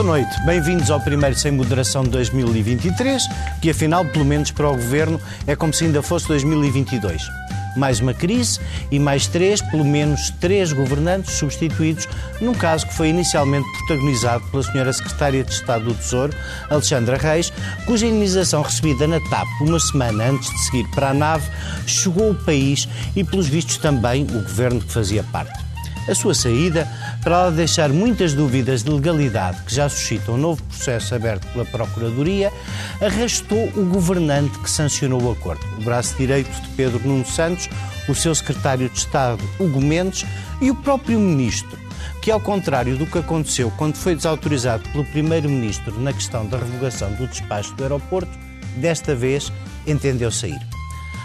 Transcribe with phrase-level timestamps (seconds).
[0.00, 3.22] Boa noite, bem-vindos ao primeiro Sem Moderação de 2023,
[3.60, 7.22] que afinal, pelo menos para o Governo, é como se ainda fosse 2022.
[7.76, 8.58] Mais uma crise
[8.90, 12.08] e mais três, pelo menos três governantes substituídos,
[12.40, 16.32] num caso que foi inicialmente protagonizado pela senhora Secretária de Estado do Tesouro,
[16.70, 17.52] Alexandra Reis,
[17.84, 21.46] cuja indenização recebida na TAP uma semana antes de seguir para a nave
[21.86, 25.69] chegou ao país e, pelos vistos, também o governo que fazia parte.
[26.10, 26.88] A sua saída,
[27.22, 31.64] para ela deixar muitas dúvidas de legalidade que já suscitam um novo processo aberto pela
[31.64, 32.52] Procuradoria,
[33.00, 37.68] arrastou o governante que sancionou o acordo, o braço direito de Pedro Nuno Santos,
[38.08, 40.26] o seu secretário de Estado, Hugo Mendes,
[40.60, 41.78] e o próprio ministro,
[42.20, 47.12] que, ao contrário do que aconteceu quando foi desautorizado pelo primeiro-ministro na questão da revogação
[47.12, 48.36] do despacho do aeroporto,
[48.78, 49.52] desta vez
[49.86, 50.58] entendeu sair.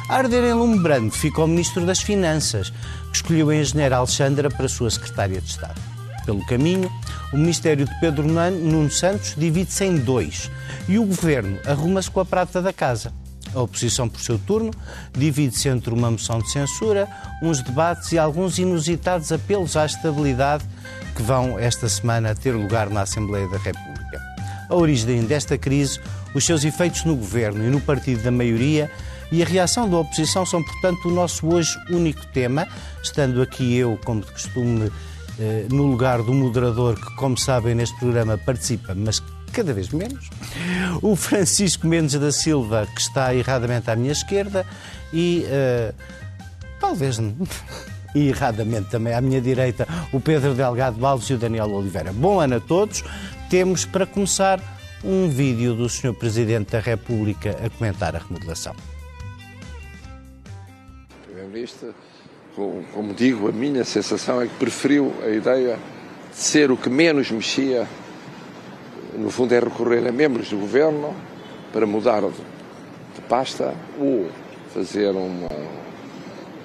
[0.07, 2.71] A arder em lume brando o Ministro das Finanças,
[3.15, 5.79] escolheu a engenheira Alexandra para sua secretária de Estado.
[6.25, 6.91] Pelo caminho,
[7.31, 10.49] o Ministério de Pedro Nuno Santos divide-se em dois
[10.87, 13.13] e o Governo arruma-se com a prata da casa.
[13.53, 14.71] A oposição, por seu turno,
[15.13, 17.07] divide-se entre uma moção de censura,
[17.41, 20.65] uns debates e alguns inusitados apelos à estabilidade
[21.15, 24.21] que vão esta semana ter lugar na Assembleia da República.
[24.67, 25.99] A origem desta crise,
[26.33, 28.91] os seus efeitos no governo e no partido da maioria
[29.31, 32.67] e a reação da oposição são, portanto, o nosso hoje único tema,
[33.01, 34.91] estando aqui eu, como de costume,
[35.39, 40.29] eh, no lugar do moderador que, como sabem, neste programa participa, mas cada vez menos.
[41.01, 44.65] O Francisco Mendes da Silva, que está erradamente à minha esquerda,
[45.13, 45.93] e uh,
[46.79, 47.19] talvez
[48.13, 52.11] e erradamente também à minha direita, o Pedro Delgado Baldes e o Daniel Oliveira.
[52.11, 53.03] Bom ano a todos.
[53.49, 54.59] Temos, para começar,
[55.03, 56.13] um vídeo do Sr.
[56.13, 58.75] Presidente da República a comentar a remodelação.
[61.55, 61.95] Primeiro-Ministro,
[62.93, 65.79] como digo, a minha sensação é que preferiu a ideia
[66.29, 67.87] de ser o que menos mexia,
[69.17, 71.15] no fundo é recorrer a membros do governo
[71.71, 74.27] para mudar de pasta ou
[74.73, 75.49] fazer uma,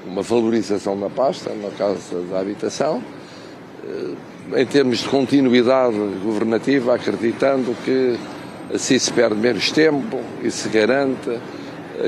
[0.07, 3.01] uma valorização da pasta, no caso da habitação,
[3.85, 8.19] eh, em termos de continuidade governativa, acreditando que
[8.75, 11.39] assim se perde menos tempo e se garante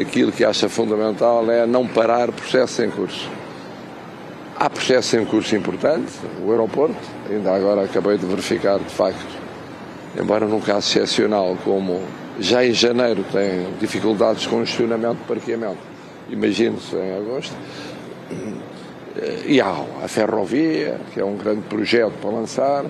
[0.01, 3.29] aquilo que acha fundamental é não parar processos em curso.
[4.57, 6.15] Há processos em curso importantes,
[6.45, 6.97] o aeroporto,
[7.29, 9.27] ainda agora acabei de verificar, de facto,
[10.19, 12.03] embora num caso excepcional, como
[12.39, 15.79] já em janeiro tem dificuldades com o gestionamento de parqueamento,
[16.31, 17.55] imagino-se em agosto,
[19.47, 22.85] e há a ferrovia, que é um grande projeto para lançar,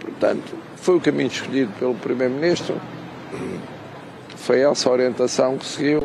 [0.00, 2.80] portanto, foi o caminho escolhido pelo Primeiro-Ministro,
[4.46, 6.04] foi essa a orientação que seguiu,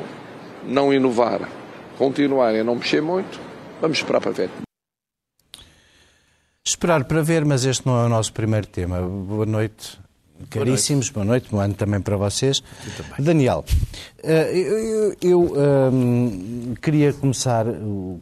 [0.65, 1.47] não inovar,
[1.95, 3.39] continuar e não mexer muito,
[3.79, 4.49] vamos esperar para ver.
[6.65, 8.99] Esperar para ver, mas este não é o nosso primeiro tema.
[8.99, 9.99] Boa noite,
[10.49, 12.63] caríssimos, boa noite, boa ano também para vocês.
[13.19, 13.63] Daniel,
[14.23, 17.67] eh, eu, eu, eu um, queria começar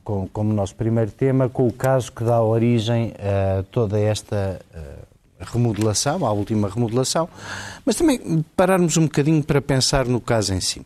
[0.04, 4.99] com, como nosso primeiro tema com o caso que dá origem a toda esta uh,
[5.46, 7.30] remodelação, à última remodelação,
[7.86, 10.86] mas também pararmos um bocadinho para pensar no caso em si.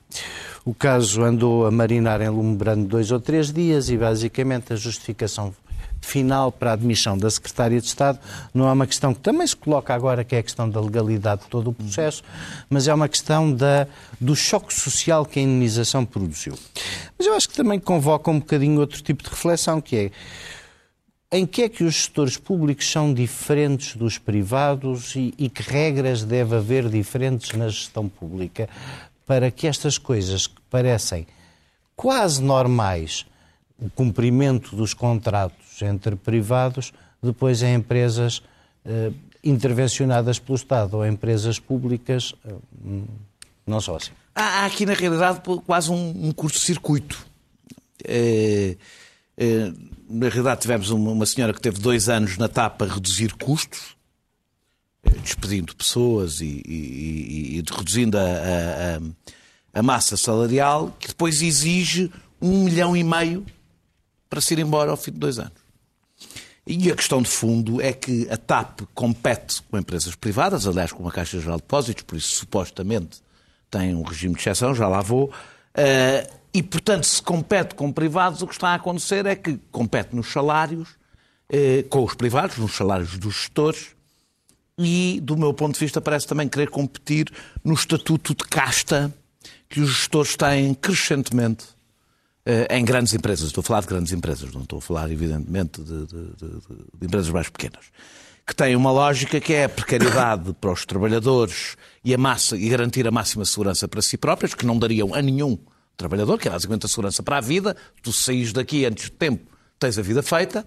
[0.66, 4.76] O caso andou a marinar em lume brando dois ou três dias e, basicamente, a
[4.76, 5.54] justificação
[6.04, 8.20] final para a admissão da Secretária de Estado
[8.54, 11.44] não é uma questão que também se coloca agora, que é a questão da legalidade
[11.44, 12.24] de todo o processo,
[12.70, 13.88] mas é uma questão da,
[14.20, 16.58] do choque social que a indenização produziu.
[17.18, 20.12] Mas eu acho que também convoca um bocadinho outro tipo de reflexão, que é
[21.34, 26.24] em que é que os gestores públicos são diferentes dos privados e, e, que regras
[26.24, 28.70] deve haver diferentes na gestão pública
[29.26, 31.26] para que estas coisas que parecem
[31.96, 33.26] quase normais,
[33.80, 38.44] o cumprimento dos contratos entre privados, depois em empresas
[38.86, 39.12] eh,
[39.44, 42.54] intervencionadas pelo Estado ou empresas públicas, eh,
[43.66, 44.12] não só assim.
[44.36, 47.26] Há aqui, na realidade, quase um, um curto-circuito.
[48.04, 48.78] É
[49.36, 49.74] eh,
[50.10, 53.96] na realidade, tivemos uma senhora que teve dois anos na TAP a reduzir custos,
[55.04, 62.12] eh, despedindo pessoas e, e, e reduzindo a, a, a, massa salarial, que depois exige
[62.42, 63.46] um milhão e meio
[64.30, 65.64] para se ir embora ao fim de dois anos.
[66.66, 71.08] E a questão de fundo é que a TAP compete com empresas privadas, aliás, com
[71.08, 73.22] a Caixa Geral de Depósitos, por isso supostamente
[73.70, 75.26] tem um regime de exceção, já lá vou.
[75.26, 80.16] Uh, e, portanto, se compete com privados, o que está a acontecer é que compete
[80.16, 80.90] nos salários,
[81.50, 83.88] eh, com os privados, nos salários dos gestores,
[84.78, 87.32] e, do meu ponto de vista, parece também querer competir
[87.64, 89.14] no estatuto de casta
[89.68, 91.66] que os gestores têm crescentemente
[92.46, 93.48] eh, em grandes empresas.
[93.48, 96.60] Estou a falar de grandes empresas, não estou a falar, evidentemente, de, de, de,
[97.00, 97.86] de empresas mais pequenas.
[98.46, 102.70] que tem uma lógica que é a precariedade para os trabalhadores e, a massa, e
[102.70, 105.58] garantir a máxima segurança para si próprios, que não dariam a nenhum
[105.98, 109.52] trabalhador, que é basicamente a segurança para a vida, tu saís daqui antes de tempo,
[109.80, 110.66] tens a vida feita,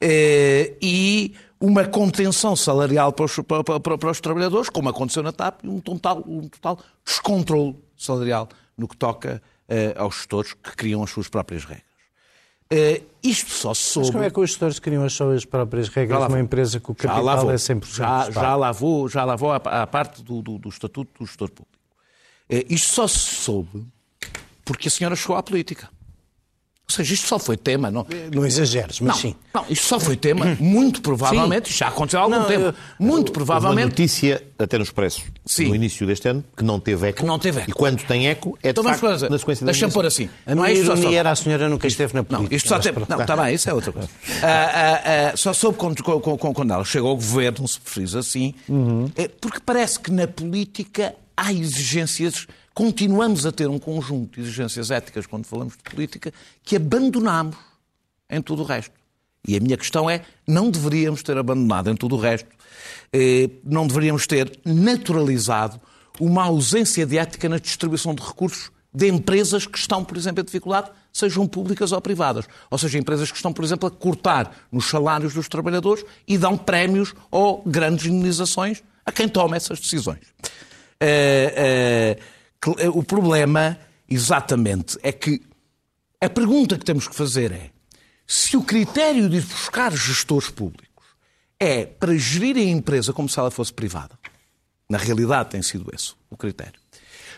[0.00, 5.32] eh, e uma contenção salarial para os, para, para, para os, trabalhadores, como aconteceu na
[5.32, 10.76] TAP, e um total, um total descontrole salarial no que toca eh, aos gestores que
[10.76, 11.92] criam as suas próprias regras.
[12.72, 14.06] Uh, isto só se soube...
[14.06, 16.94] Mas como é que os gestores criam as suas próprias regras numa empresa que o
[16.94, 20.58] capital é 100% já, já lá vou, já lá vou à, à parte do, do,
[20.58, 21.78] do, Estatuto do Gestor Público.
[22.50, 23.86] Uh, isto só se soube
[24.64, 25.88] porque a senhora chegou à política.
[26.88, 27.90] Ou seja, isto só foi tema.
[27.90, 29.34] Não, não exageres, mas não, sim.
[29.54, 33.32] Não, isto só foi tema, muito provavelmente, isto já aconteceu há algum não, tempo, muito
[33.32, 33.84] provavelmente.
[33.84, 35.68] Uma notícia, até no Expresso, sim.
[35.68, 37.20] no início deste ano, que não teve eco.
[37.20, 37.70] Que não teve eco.
[37.70, 40.28] E quando tem eco, é de então, facto na sequência da Deixa-me pôr assim.
[40.44, 41.12] A não é isto só...
[41.12, 42.50] era a senhora nunca esteve na política.
[42.50, 43.00] Não, isto só teve...
[43.08, 44.08] Não, está bem, isso é outra coisa.
[44.08, 48.54] uh, uh, uh, só soube quando, quando, quando ela chegou ao governo, se preferis assim,
[48.68, 49.10] uhum.
[49.16, 54.90] é porque parece que na política há exigências continuamos a ter um conjunto de exigências
[54.90, 56.32] éticas quando falamos de política
[56.62, 57.56] que abandonamos
[58.28, 58.94] em tudo o resto.
[59.46, 62.48] E a minha questão é: não deveríamos ter abandonado em tudo o resto,
[63.12, 65.80] eh, não deveríamos ter naturalizado
[66.20, 70.44] uma ausência de ética na distribuição de recursos de empresas que estão, por exemplo, em
[70.44, 72.46] dificuldade, sejam públicas ou privadas.
[72.70, 76.58] Ou seja, empresas que estão, por exemplo, a cortar nos salários dos trabalhadores e dão
[76.58, 80.20] prémios ou grandes indenizações a quem toma essas decisões.
[81.02, 82.22] Uh, uh,
[82.70, 83.78] o problema,
[84.08, 85.40] exatamente, é que
[86.20, 87.70] a pergunta que temos que fazer é
[88.26, 91.06] se o critério de buscar gestores públicos
[91.58, 94.18] é para gerir a empresa como se ela fosse privada.
[94.88, 96.80] Na realidade tem sido esse o critério.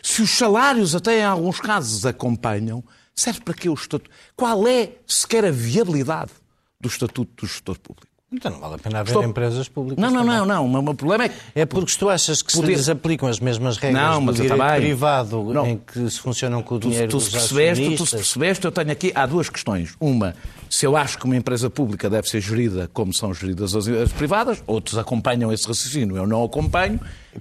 [0.02, 2.84] Se os salários até em alguns casos acompanham,
[3.14, 4.10] serve para que o estatuto?
[4.36, 6.32] Qual é sequer a viabilidade
[6.80, 8.13] do estatuto do gestor público?
[8.34, 9.24] Então não vale a pena haver Estou...
[9.24, 10.02] empresas públicas.
[10.02, 10.84] Não, não, não, não.
[10.90, 11.34] O problema é que.
[11.54, 12.72] É porque tu achas que poder...
[12.72, 15.66] se lhes aplicam as mesmas regras não, mas do direito privado não.
[15.66, 19.12] em que se funcionam com o dinheiro tu, percebeste, Tu se percebeste, eu tenho aqui.
[19.14, 19.94] Há duas questões.
[20.00, 20.34] Uma,
[20.68, 24.12] se eu acho que uma empresa pública deve ser gerida como são geridas as, as
[24.12, 26.98] privadas, outros acompanham esse raciocínio, eu não acompanho.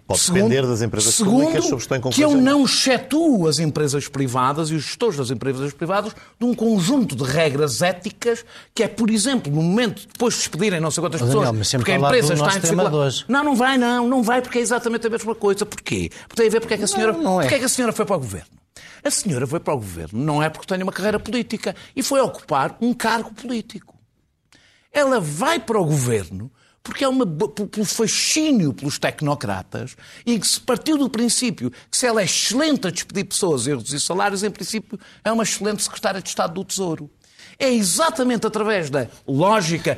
[0.08, 3.60] Pode segundo, depender das empresas segundo, públicas sobre estão em que eu não excetuo as
[3.60, 8.84] empresas privadas e os gestores das empresas privadas de um conjunto de regras éticas que
[8.84, 11.96] é, por exemplo, no momento depois de despedirem não sei quantas pessoas, Daniel, porque a
[11.98, 13.26] empresa está em dificuldade.
[13.28, 15.66] Não, não vai, não, não vai porque é exatamente a mesma coisa.
[15.66, 16.10] Porquê?
[16.28, 17.44] Porque tem a ver porque é que a senhora, não, não é.
[17.44, 18.64] porque é que a senhora foi para o governo.
[19.04, 22.22] A senhora foi para o governo não é porque tenha uma carreira política e foi
[22.22, 23.94] ocupar um cargo político.
[24.92, 26.52] Ela vai para o governo
[26.84, 29.96] porque é uma, pelo fascínio pelos tecnocratas
[30.26, 33.70] e que se partiu do princípio que se ela é excelente a despedir pessoas e
[33.70, 37.10] reduzir salários, em princípio é uma excelente secretária de Estado do Tesouro.
[37.58, 39.96] É exatamente através da lógica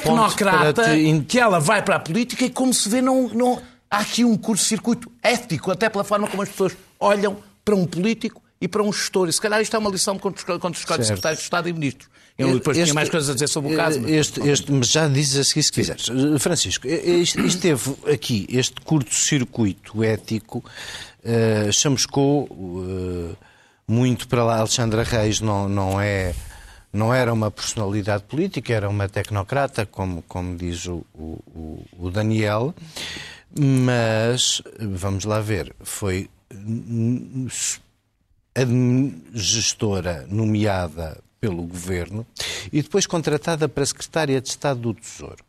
[0.00, 1.24] tecnocrata te...
[1.26, 3.62] que ela vai para a política e, como se vê, não, não...
[3.90, 8.42] há aqui um curto-circuito ético, até pela forma como as pessoas olham para um político
[8.60, 9.28] e para um gestor.
[9.28, 12.10] E se calhar isto é uma lição quando escolhe secretários de Estado e ministros.
[12.38, 14.00] Eu depois este, tinha mais coisas a dizer sobre o caso.
[14.00, 14.10] Mas...
[14.12, 16.06] Este, este, mas já dizes a seguir se quiseres.
[16.38, 23.36] Francisco, isto, isto teve aqui este curto-circuito ético, uh, chamuscou uh,
[23.88, 24.58] muito para lá.
[24.58, 26.32] Alexandra Reis não, não, é,
[26.92, 32.72] não era uma personalidade política, era uma tecnocrata, como, como diz o, o, o Daniel,
[33.50, 36.30] mas vamos lá ver, foi
[39.34, 42.26] gestora nomeada pelo governo
[42.72, 45.48] e depois contratada para secretária de Estado do Tesouro.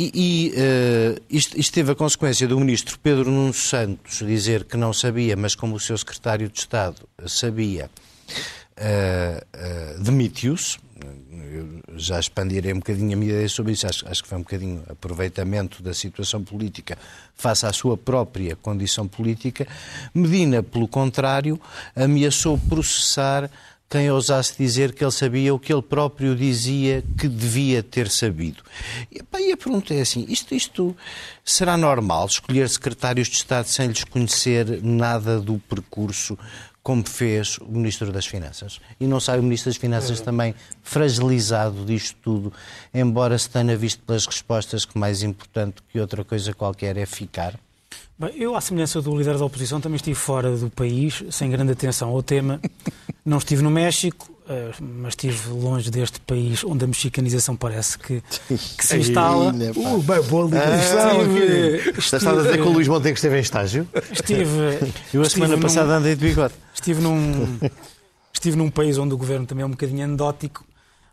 [0.00, 4.74] E, e uh, isto, isto, teve a consequência do ministro Pedro Nuno Santos dizer que
[4.74, 7.90] não sabia, mas como o seu secretário de Estado sabia,
[8.78, 10.78] uh, uh, demitiu-se.
[11.96, 13.86] Já expandirei um bocadinho a minha ideia sobre isso.
[13.86, 16.96] Acho, acho que foi um bocadinho aproveitamento da situação política
[17.34, 19.66] face à sua própria condição política.
[20.14, 21.60] Medina, pelo contrário,
[21.94, 23.50] ameaçou processar
[23.90, 28.62] quem ousasse dizer que ele sabia o que ele próprio dizia que devia ter sabido.
[29.10, 29.20] E,
[29.52, 30.96] a pergunta é assim: isto, isto
[31.44, 36.38] será normal escolher secretários de Estado sem lhes conhecer nada do percurso?
[36.82, 38.80] Como fez o Ministro das Finanças.
[38.98, 40.24] E não sai o Ministro das Finanças é.
[40.24, 42.52] também fragilizado disto tudo,
[42.94, 47.60] embora se tenha visto pelas respostas que mais importante que outra coisa qualquer é ficar?
[48.20, 51.72] Bem, eu, à semelhança do líder da oposição, também estive fora do país, sem grande
[51.72, 52.60] atenção ao tema.
[53.24, 58.22] Não estive no México, eh, mas estive longe deste país onde a mexicanização parece que,
[58.46, 59.54] que se instala.
[59.74, 61.20] Uh, bem, boa ligação.
[61.20, 63.88] Ah, Estás a dizer que o Luís Montenegro esteve em estágio?
[64.12, 64.50] Estive.
[65.14, 66.52] Eu a semana passada andei de bigode.
[66.74, 67.58] Estive num,
[68.34, 70.62] estive num país onde o governo também é um bocadinho anedótico,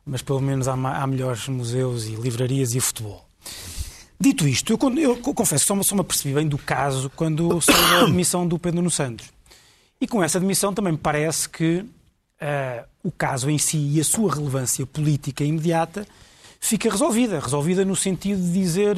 [0.06, 3.26] mas pelo menos há, há melhores museus e livrarias e futebol.
[4.20, 8.00] Dito isto, eu, eu confesso que só, só me apercebi bem do caso quando saiu
[8.00, 9.28] a admissão do Pedro Nuno Santos.
[10.02, 14.04] E com essa admissão também me parece que uh, o caso em si e a
[14.04, 16.08] sua relevância política imediata
[16.60, 17.40] fica resolvida.
[17.40, 18.98] Resolvida no sentido de dizer.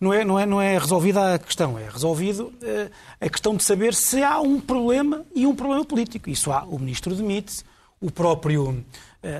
[0.00, 3.62] Não é, não é, não é resolvida a questão, é resolvido uh, a questão de
[3.62, 6.28] saber se há um problema e um problema político.
[6.28, 6.64] Isso há.
[6.64, 7.62] O ministro demite-se,
[8.00, 8.84] o próprio uh,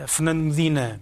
[0.07, 1.01] Fernando Medina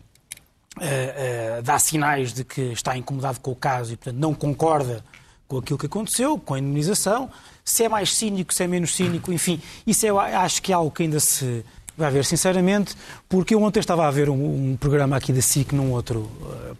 [0.78, 5.04] uh, dá sinais de que está incomodado com o caso e, portanto, não concorda
[5.46, 7.30] com aquilo que aconteceu, com a indemnização.
[7.64, 10.90] Se é mais cínico, se é menos cínico, enfim, isso eu acho que é algo
[10.90, 11.64] que ainda se
[11.96, 12.96] vai ver, sinceramente,
[13.28, 16.28] porque eu ontem estava a ver um, um programa aqui da SIC num outro,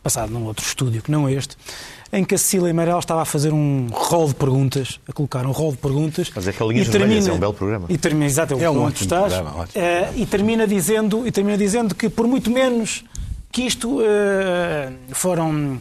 [0.02, 1.56] passado num outro estúdio que não este,
[2.12, 5.50] em que a Cecília Meirelles estava a fazer um rol de perguntas, a colocar um
[5.50, 6.30] rol de perguntas.
[6.34, 7.86] Mas é que a linha termina, é um belo programa.
[7.88, 9.84] E termina, exato, é, é um ótimo estás, programa, ótimo.
[9.84, 13.04] Uh, e, termina dizendo, e termina dizendo que por muito menos
[13.54, 15.80] que isto uh, foram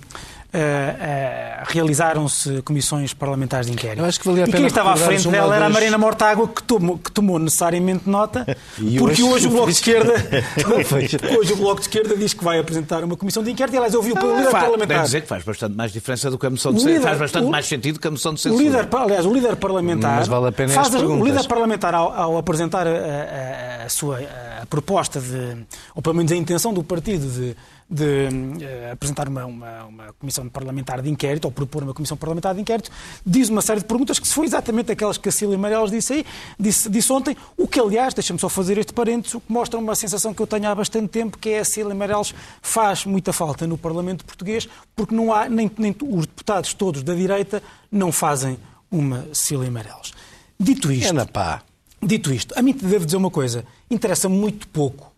[0.54, 4.00] Uh, uh, realizaram-se comissões parlamentares de inquérito.
[4.00, 5.98] Eu acho que valia a pena e quem estava à frente dela era a Marina
[5.98, 8.46] Mortágua, que tomou, que tomou necessariamente nota,
[9.00, 10.14] porque hoje, hoje o Bloco de Esquerda
[11.40, 13.74] hoje o Bloco de Esquerda diz que vai apresentar uma comissão de inquérito.
[13.74, 14.88] E, aliás, ouviu o líder parlamentar.
[14.88, 17.02] Deve dizer que faz bastante mais diferença do que a moção de censura.
[17.02, 18.62] Faz bastante o, mais sentido que a moção de censura.
[18.62, 20.18] O líder, aliás, o líder parlamentar.
[20.18, 24.20] Mas vale a pena faz, O líder parlamentar, ao, ao apresentar a, a, a sua
[24.62, 25.58] a proposta de.
[25.96, 27.56] ou pelo menos a intenção do partido de
[27.90, 32.54] de uh, apresentar uma, uma, uma, comissão parlamentar de inquérito, ou propor uma comissão parlamentar
[32.56, 32.90] de inquérito,
[33.26, 36.14] diz uma série de perguntas que se foi exatamente aquelas que a Cília Marelos disse
[36.14, 36.26] aí,
[36.60, 39.96] disse, disse ontem, o que aliás, deixa-me só fazer este parênteses, o que mostra uma
[39.96, 43.68] sensação que eu tenho há bastante tempo, que é a Cília Marelos faz muita falta
[43.68, 47.62] no Parlamento Português, porque não há, nem, nem os deputados todos da direita
[47.92, 48.58] não fazem
[48.90, 50.14] uma Cília Marelos.
[50.60, 51.10] Dito isto...
[51.10, 51.62] É na pá.
[52.02, 55.14] Dito isto, a mim devo dizer uma coisa, interessa muito pouco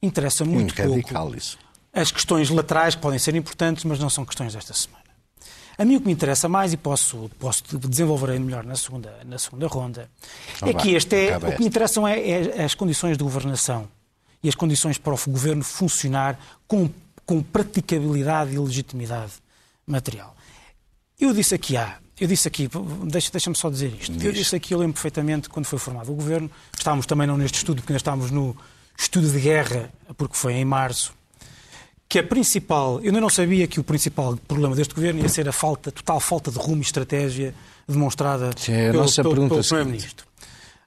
[0.00, 0.90] interessa muito pouco.
[0.90, 1.58] Radical isso
[1.92, 5.08] as questões laterais que podem ser importantes, mas não são questões desta semana.
[5.76, 9.38] A mim o que me interessa mais, e posso, posso desenvolver melhor na segunda, na
[9.38, 10.10] segunda ronda,
[10.62, 13.88] é que este é, o que me interessam é, é, as condições de governação
[14.42, 16.90] e as condições para o governo funcionar com,
[17.24, 19.34] com praticabilidade e legitimidade
[19.86, 20.34] material.
[21.18, 22.68] Eu disse aqui há, eu disse aqui,
[23.04, 24.12] deixa-me deixa só dizer isto.
[24.12, 24.24] Diz.
[24.24, 27.58] Eu disse aqui, eu lembro perfeitamente quando foi formado o governo, estávamos também não neste
[27.58, 28.56] estudo, porque ainda estávamos no
[28.98, 31.14] estudo de guerra, porque foi em março,
[32.08, 35.46] que a principal, eu ainda não sabia que o principal problema deste governo ia ser
[35.48, 37.54] a falta, total falta de rumo e estratégia
[37.86, 40.26] demonstrada Sim, é pelo, pelo, pelo Primeiro-Ministro.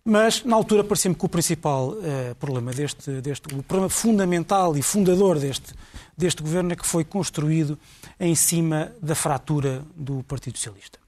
[0.04, 4.82] Mas, na altura, parecia-me que o principal uh, problema deste, deste, o problema fundamental e
[4.82, 5.76] fundador deste,
[6.18, 7.78] deste governo é que foi construído
[8.20, 11.00] em cima da fratura do Partido Socialista.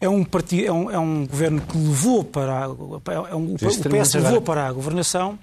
[0.00, 2.68] É um, partido, é um, é um governo que levou para a,
[3.30, 5.38] é um, o PS levou para a governação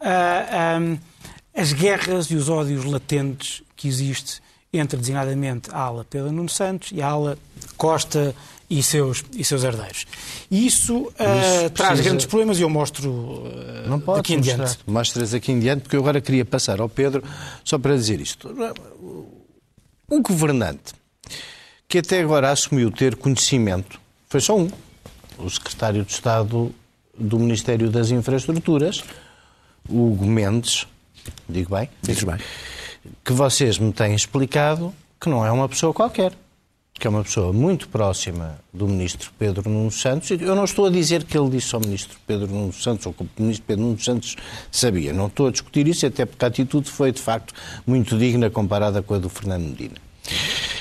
[0.00, 0.98] uh,
[1.54, 4.42] as guerras e os ódios latentes que existe
[4.72, 7.38] entre, designadamente, a ala Pedro Nuno Santos e a ala
[7.76, 8.34] Costa
[8.68, 10.04] e seus, e seus herdeiros.
[10.50, 11.70] E isso, uh, precisa...
[11.70, 14.78] traz grandes problemas e eu mostro uh, Não pode aqui em diante.
[14.86, 17.22] Mostras aqui em diante, porque eu agora queria passar ao Pedro
[17.62, 18.50] só para dizer isto.
[20.10, 20.92] Um governante
[21.88, 24.68] que até agora assumiu ter conhecimento, foi só um,
[25.38, 26.74] o secretário de Estado
[27.16, 29.04] do Ministério das Infraestruturas,
[29.88, 30.86] Hugo Mendes,
[31.48, 31.88] digo bem?
[32.02, 32.36] Dizes bem.
[33.24, 36.32] Que vocês me têm explicado que não é uma pessoa qualquer,
[36.92, 40.30] que é uma pessoa muito próxima do ministro Pedro Nuno Santos.
[40.30, 43.22] Eu não estou a dizer que ele disse ao ministro Pedro Nuno Santos ou que
[43.22, 44.36] o ministro Pedro Nuno Santos
[44.70, 45.12] sabia.
[45.12, 47.52] Não estou a discutir isso, até porque a atitude foi, de facto,
[47.86, 49.96] muito digna comparada com a do Fernando Medina.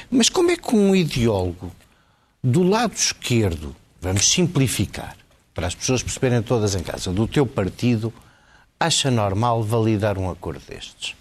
[0.10, 1.72] Mas como é que um ideólogo
[2.43, 5.17] do lado esquerdo, vamos simplificar,
[5.53, 8.13] para as pessoas perceberem todas em casa, do teu partido,
[8.84, 11.16] acha normal validar um acordo destes?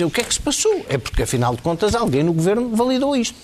[0.00, 0.84] O que é que se passou?
[0.88, 3.34] É porque, afinal de contas, alguém no governo validou isto.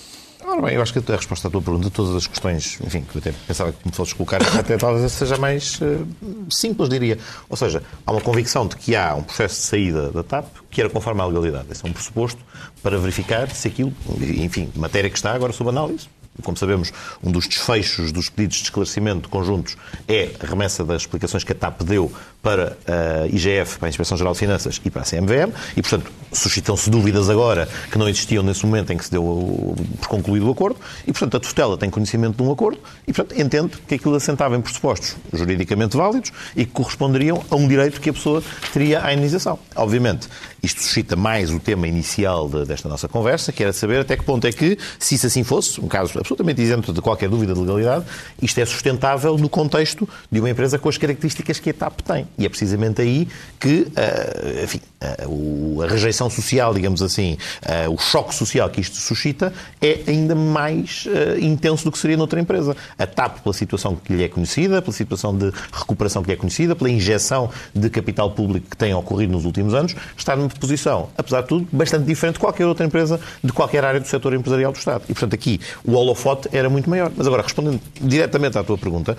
[0.47, 3.17] Ora bem, eu acho que a resposta à tua pergunta, todas as questões, enfim, que
[3.17, 6.07] eu até pensava que me fosses colocar, até talvez seja mais uh,
[6.51, 7.19] simples, diria.
[7.49, 10.83] Ou seja, há uma convicção de que há um processo de saída da TAP que
[10.83, 11.69] era conforme à legalidade.
[11.71, 12.41] Esse é um pressuposto
[12.83, 16.09] para verificar se aquilo, enfim, matéria que está agora sob análise,
[16.43, 19.77] como sabemos, um dos desfechos dos pedidos de esclarecimento conjuntos
[20.09, 22.13] é a remessa das explicações que a TAP deu
[22.43, 26.13] para a IGF, para a Inspeção Geral de Finanças e para a CMVM, e, portanto,
[26.31, 30.51] suscitam-se dúvidas agora que não existiam nesse momento em que se deu por concluído o
[30.51, 34.15] acordo, e, portanto, a tutela tem conhecimento de um acordo e, portanto, entende que aquilo
[34.15, 39.03] assentava em pressupostos juridicamente válidos e que corresponderiam a um direito que a pessoa teria
[39.03, 39.59] à indenização.
[39.75, 40.29] Obviamente,
[40.63, 44.25] isto suscita mais o tema inicial de, desta nossa conversa, que era saber até que
[44.25, 47.61] ponto é que, se isso assim fosse, um caso absolutamente isento de qualquer dúvida de
[47.61, 48.07] legalidade,
[48.41, 52.27] isto é sustentável no contexto de uma empresa com as características que a TAP tem.
[52.39, 53.29] E é precisamente aí
[53.61, 54.81] que, uh, enfim,
[55.85, 61.07] a rejeição social, digamos assim, uh, o choque social que isto suscita é ainda mais
[61.07, 62.77] uh, intenso do que seria noutra empresa.
[62.99, 66.37] A TAP, pela situação que lhe é conhecida, pela situação de recuperação que lhe é
[66.37, 71.09] conhecida, pela injeção de capital público que tem ocorrido nos últimos anos, está numa posição,
[71.17, 74.73] apesar de tudo, bastante diferente de qualquer outra empresa, de qualquer área do setor empresarial
[74.73, 75.05] do Estado.
[75.05, 77.11] E, portanto, aqui o holofote era muito maior.
[77.17, 79.17] Mas agora, respondendo diretamente à tua pergunta,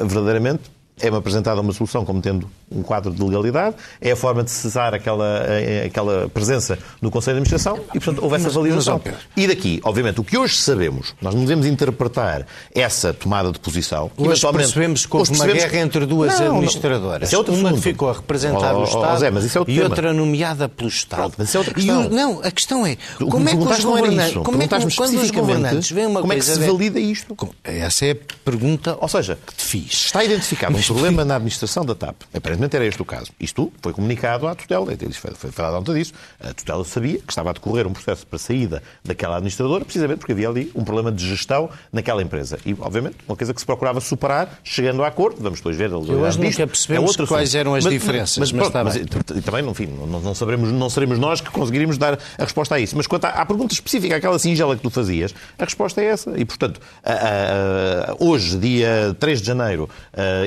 [0.00, 0.62] verdadeiramente
[1.00, 4.94] é-me apresentada uma solução como tendo um quadro de legalidade, é a forma de cessar
[4.94, 9.00] aquela, eh, aquela presença no Conselho de Administração e, portanto, houve essa validação.
[9.36, 14.10] E daqui, obviamente, o que hoje sabemos, nós não devemos interpretar essa tomada de posição.
[14.16, 15.62] Hoje percebemos que houve percebemos...
[15.62, 17.32] uma guerra entre duas não, administradoras.
[17.32, 19.64] Não, é uma que ficou a representar oh, o Estado oh, Zé, isso é e
[19.64, 19.88] tema.
[19.88, 21.20] outra nomeada pelo Estado.
[21.20, 22.06] Pronto, mas isso é outra questão.
[22.06, 25.30] O, não, a questão é, como é que os governantes, como é que, quando os
[25.30, 26.52] governantes veem uma como coisa...
[26.52, 27.54] Como é que se valida isto?
[27.64, 29.92] Essa é a pergunta Ou seja, que te fiz.
[30.06, 32.22] Está identificado um problema na administração da TAP.
[32.34, 33.30] Aparentemente era este o caso.
[33.38, 34.86] Isto foi comunicado à tutela,
[35.34, 36.12] foi, falado ontem disso.
[36.40, 40.32] A tutela sabia que estava a decorrer um processo para saída daquela administradora, precisamente porque
[40.32, 42.58] havia ali um problema de gestão naquela empresa.
[42.64, 45.96] E, obviamente, uma coisa que se procurava superar, chegando a acordo, vamos depois ver a
[45.96, 48.38] Hoje nunca percebemos é quais eram as mas, diferenças.
[48.38, 52.18] Mas, mas, mas, mas também, enfim, não, não, saberemos, não seremos nós que conseguiríamos dar
[52.38, 52.96] a resposta a isso.
[52.96, 56.38] Mas quanto à, à pergunta específica, aquela singela que tu fazias, a resposta é essa.
[56.38, 59.88] E, portanto, a, a, a, hoje, dia 3 de janeiro,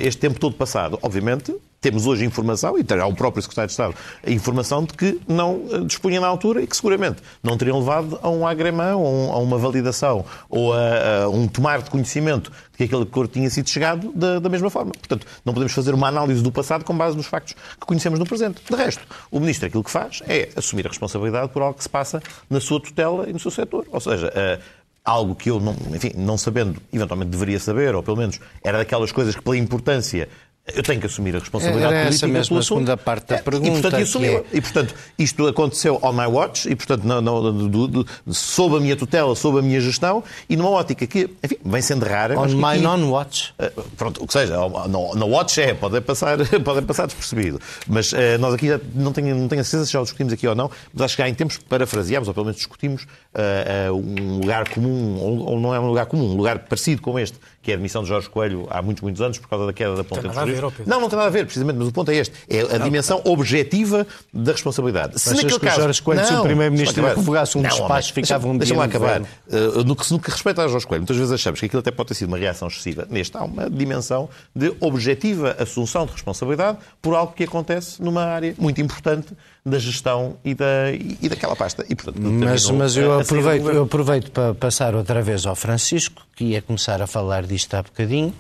[0.02, 3.94] este tempo todo passado, obviamente, temos hoje informação, e terá o próprio Secretário de Estado,
[4.26, 8.18] a informação de que não eh, dispunha na altura e que seguramente não teriam levado
[8.24, 12.86] a um agremão, a uma validação ou a, a um tomar de conhecimento de que
[12.86, 14.94] aquele acordo tinha sido chegado da, da, mesma forma.
[14.94, 18.26] Portanto, não podemos fazer uma análise do passado com base nos factos que conhecemos no
[18.26, 18.64] presente.
[18.68, 21.90] De resto, o Ministro aquilo que faz é assumir a responsabilidade por algo que se
[21.90, 23.86] passa na sua tutela e no seu setor.
[23.92, 28.18] Ou seja, uh, algo que eu, não, enfim, não sabendo, eventualmente deveria saber, ou pelo
[28.18, 30.28] menos era daquelas coisas que, pela importância
[30.74, 32.26] eu tenho que assumir a responsabilidade Era política.
[32.26, 33.88] Essa mesma segunda parte da pergunta.
[33.96, 34.44] É, e, portanto, é...
[34.58, 38.80] e, portanto, isto aconteceu on my watch, e, portanto, não, não, do, do, sob a
[38.80, 42.40] minha tutela, sob a minha gestão, e numa ótica que, enfim, vem sendo rara.
[42.40, 43.54] On my non-watch.
[43.60, 47.62] Uh, pronto, o que seja, no, no watch é, pode passar, pode passar despercebido.
[47.88, 50.34] Mas uh, nós aqui já não tenho, não tenho a certeza se já o discutimos
[50.34, 53.94] aqui ou não, mas acho que há em tempos parafraseámos, ou pelo menos discutimos, uh,
[53.94, 57.38] um lugar comum, ou, ou, não é um lugar comum, um lugar parecido com este,
[57.66, 59.96] que é a admissão de Jorge Coelho há muitos, muitos anos, por causa da queda
[59.96, 62.36] da ponta de Não, não tem nada a ver, precisamente, mas o ponto é este.
[62.48, 63.34] É a não, dimensão não.
[63.34, 65.20] objetiva da responsabilidade.
[65.20, 65.82] Se naquele caso...
[65.82, 69.22] Jorge Coelho, não, se o Primeiro-Ministro revogasse um não, despacho, ficava um Deixa-me lá acabar.
[69.22, 71.90] Uh, no, que, no que respeita a Jorge Coelho, muitas vezes achamos que aquilo até
[71.90, 73.08] pode ter sido uma reação excessiva.
[73.10, 78.54] Neste há uma dimensão de objetiva assunção de responsabilidade por algo que acontece numa área
[78.60, 79.34] muito importante
[79.66, 81.84] da gestão e, da, e daquela pasta.
[81.90, 86.44] E, portanto, mas, mas eu, aproveito, eu aproveito para passar outra vez ao Francisco, que
[86.46, 88.34] ia começar a falar disto há bocadinho.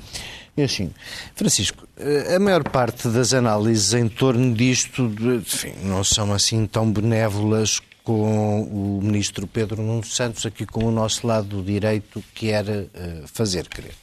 [0.57, 0.91] E assim,
[1.35, 1.85] Francisco,
[2.33, 8.61] a maior parte das análises em torno disto enfim, não são assim tão benévolas com
[8.61, 12.87] o ministro Pedro Nuno Santos, aqui com o nosso lado direito, quer uh,
[13.25, 13.95] fazer crer.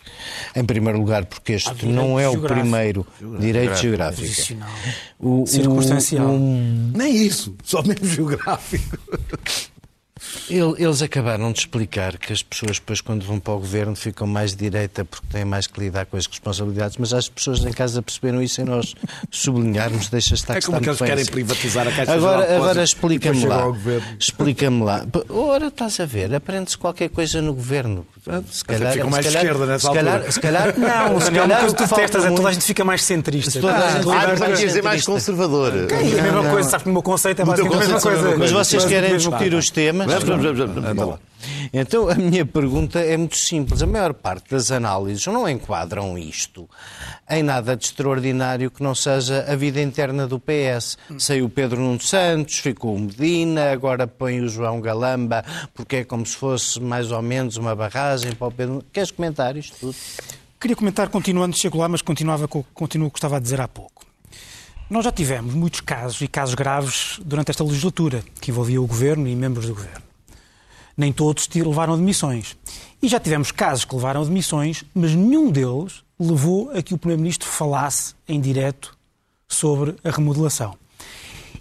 [0.57, 3.07] Em primeiro lugar, porque este não é o primeiro
[3.39, 4.61] direito geográfico.
[5.21, 6.27] O, Circunstancial.
[6.27, 6.93] O, o...
[6.97, 8.99] Nem isso, só mesmo geográfico.
[10.49, 14.55] Eles acabaram de explicar que as pessoas depois quando vão para o governo ficam mais
[14.55, 18.03] de direita porque têm mais que lidar com as responsabilidades, mas as pessoas em casa
[18.03, 18.95] perceberam isso e nós
[19.31, 21.33] sublinharmos, deixa estar é que como está que eles querem assim.
[21.33, 23.65] privatizar a Caixa Agora, agora explica-me lá.
[24.19, 25.07] Explica-me lá.
[25.29, 28.07] Ora, estás a ver, aprende-se qualquer coisa no governo.
[28.51, 31.49] Se calhar, fica mais se calhar, esquerda nessa se calhar, se calhar, não, se calhar,
[31.49, 32.37] calhar tu testas, muito...
[32.37, 33.61] toda a gente fica mais centrista.
[33.61, 35.73] Toda a gente ah, vai dizer mais conservador.
[35.91, 38.37] É a mesma coisa, sabes que o meu conceito é basicamente a mesma coisa.
[38.37, 40.12] Mas vocês querem discutir os temas?
[41.73, 43.83] Então a minha pergunta é muito simples.
[43.83, 46.69] A maior parte das análises não enquadram isto
[47.29, 50.99] em nada de extraordinário que não seja a vida interna do PS.
[51.19, 55.45] Saiu Pedro Nuno Santos, ficou o Medina, agora põe o João Galamba,
[55.75, 58.85] porque é como se fosse mais ou menos uma barragem para o Pedro.
[58.93, 59.97] Queres comentar isto tudo?
[60.61, 64.02] Queria comentar, continuando, chego lá, mas continuava, continuo o que estava a dizer há pouco.
[64.93, 69.27] Nós já tivemos muitos casos e casos graves durante esta legislatura que envolvia o governo
[69.27, 70.13] e membros do governo
[70.97, 72.55] nem todos levaram demissões.
[73.03, 77.49] E já tivemos casos que levaram demissões, mas nenhum deles levou a que o Primeiro-Ministro
[77.49, 78.95] falasse em direto
[79.49, 80.77] sobre a remodelação.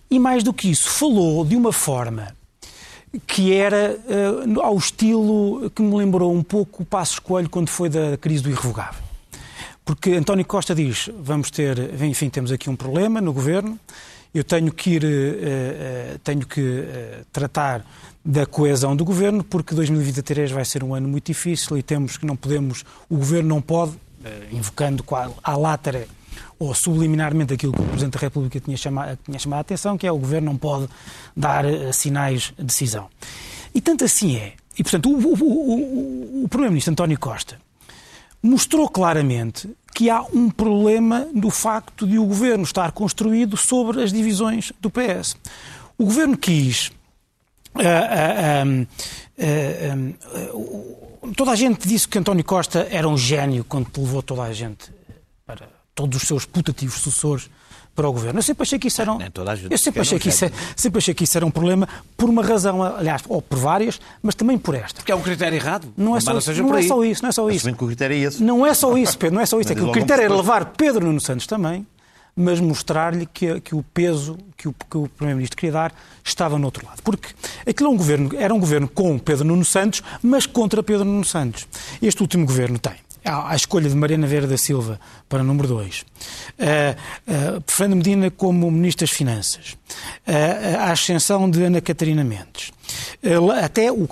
[0.09, 2.35] E mais do que isso, falou de uma forma
[3.25, 3.97] que era
[4.45, 8.43] uh, ao estilo que me lembrou um pouco o Passo Escolho quando foi da crise
[8.43, 9.10] do irrevogável.
[9.83, 13.79] Porque António Costa diz, vamos ter, enfim, temos aqui um problema no governo,
[14.33, 16.85] eu tenho que ir, uh, uh, tenho que
[17.33, 17.85] tratar
[18.23, 22.25] da coesão do governo, porque 2023 vai ser um ano muito difícil e temos que
[22.25, 25.03] não podemos, o governo não pode, eh, invocando
[25.43, 26.07] a látera
[26.59, 30.05] ou subliminarmente aquilo que o Presidente da República tinha chamado, tinha chamado a atenção, que
[30.05, 30.87] é o Governo não pode
[31.35, 33.09] dar sinais de decisão.
[33.73, 34.53] E tanto assim é.
[34.77, 37.57] E, portanto, o, o, o, o Primeiro-Ministro António Costa
[38.41, 44.11] mostrou claramente que há um problema do facto de o governo estar construído sobre as
[44.11, 45.35] divisões do PS.
[45.97, 46.91] O governo quis.
[47.75, 48.87] Uh,
[50.57, 54.53] uh, toda a gente disse que António Costa era um gênio quando levou toda a
[54.53, 54.91] gente
[55.45, 57.49] para todos os seus putativos sucessores
[57.95, 58.39] para o governo.
[58.39, 59.19] Eu sempre achei que isso era um,
[59.69, 62.43] eu sempre achei que isso, é- sempre achei que isso era um problema por uma
[62.43, 64.95] razão, aliás, ou por várias, mas também por esta.
[65.01, 65.93] Porque é um critério errado.
[65.97, 67.67] Não é só, não não é só isso, não é só isso.
[67.73, 68.43] que o critério é esse.
[68.43, 69.71] Não é só isso, Pedro, não é só isso.
[69.71, 71.85] É que o critério era levar Pedro Nuno Santos também,
[72.35, 76.65] mas mostrar-lhe que, que, o peso que o, que o Primeiro-Ministro queria dar estava no
[76.65, 77.01] outro lado.
[77.03, 77.29] Porque
[77.67, 81.23] aquilo é um governo, era um governo com Pedro Nuno Santos, mas contra Pedro Nuno
[81.25, 81.67] Santos.
[82.01, 86.05] Este último governo tem à, escolha de Mariana Vieira da Silva para número 2, uh,
[86.05, 89.77] uh, Fernando Medina como Ministro das Finanças,
[90.27, 92.71] uh, a ascensão de Ana Catarina Mendes,
[93.23, 94.07] uh, até o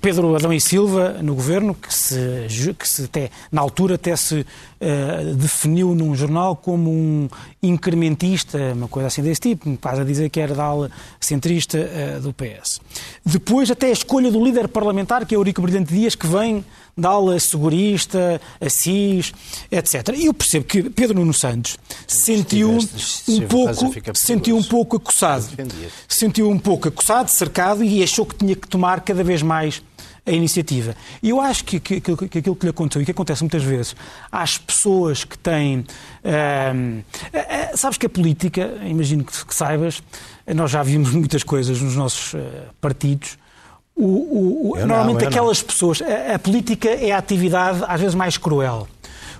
[0.00, 2.46] Pedro Adão e Silva no governo, que se,
[2.78, 7.28] que se até, na altura até se uh, definiu num jornal como um
[7.62, 12.20] incrementista, uma coisa assim desse tipo, quase a dizer que era da ala centrista uh,
[12.20, 12.80] do PS.
[13.24, 16.64] Depois até a escolha do líder parlamentar, que é Eurico Brilhante Dias, que vem
[16.96, 19.32] da ala segurista, assis,
[19.70, 20.14] etc.
[20.16, 21.76] E eu percebo que Pedro Nuno Santos
[22.06, 22.78] sentiu
[23.28, 25.46] um pouco, sentiu um pouco acossado.
[26.08, 29.82] Sentiu um pouco acossado, cercado e achou que tinha que tomar cada vez mais
[30.26, 30.94] a iniciativa.
[31.22, 33.96] E eu acho que, que, que, aquilo que lhe aconteceu e que acontece muitas vezes
[34.30, 35.80] às pessoas que têm.
[36.24, 37.02] Uh,
[37.74, 40.02] sabes que a política, imagino que, que, saibas,
[40.54, 42.38] nós já vimos muitas coisas nos nossos uh,
[42.80, 43.38] partidos.
[43.96, 45.66] O, o, normalmente aquelas não.
[45.66, 46.00] pessoas.
[46.02, 48.88] A, a política é a atividade às vezes mais cruel,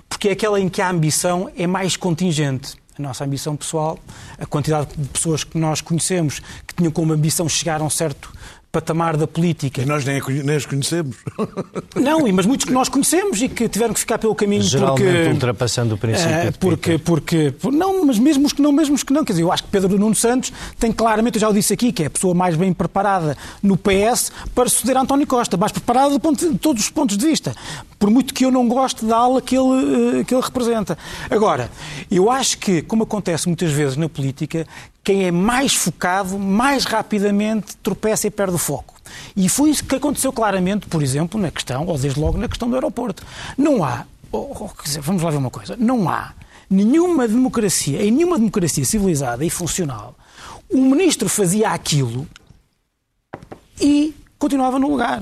[0.07, 3.97] porque é aquela em que a ambição é mais contingente a nossa ambição pessoal,
[4.37, 8.31] a quantidade de pessoas que nós conhecemos que tinham como ambição chegar a um certo
[8.71, 9.81] patamar da política.
[9.81, 11.17] E nós nem, nem os conhecemos.
[11.95, 15.29] Não, mas muitos que nós conhecemos e que tiveram que ficar pelo caminho Geralmente porque...
[15.29, 19.03] ultrapassando o princípio uh, porque, porque, porque, Não, mas mesmo os que não, mesmo os
[19.03, 19.25] que não.
[19.25, 21.91] Quer dizer, eu acho que Pedro Nuno Santos tem claramente, eu já o disse aqui,
[21.91, 25.57] que é a pessoa mais bem preparada no PS para suceder a António Costa.
[25.57, 27.53] Mais preparada de, de todos os pontos de vista.
[27.99, 30.97] Por muito que eu não goste da ala que ele, uh, que ele representa.
[31.29, 31.69] Agora,
[32.09, 34.65] eu acho que, como acontece muitas vezes na política,
[35.03, 38.95] quem é mais focado, mais rapidamente tropeça e perde o foco.
[39.35, 42.69] E foi isso que aconteceu claramente, por exemplo, na questão, ou desde logo na questão
[42.69, 43.25] do aeroporto.
[43.57, 46.33] Não há, ou, quer dizer, vamos lá ver uma coisa, não há
[46.69, 50.15] nenhuma democracia, em nenhuma democracia civilizada e funcional,
[50.69, 52.25] o ministro fazia aquilo
[53.79, 55.21] e continuava no lugar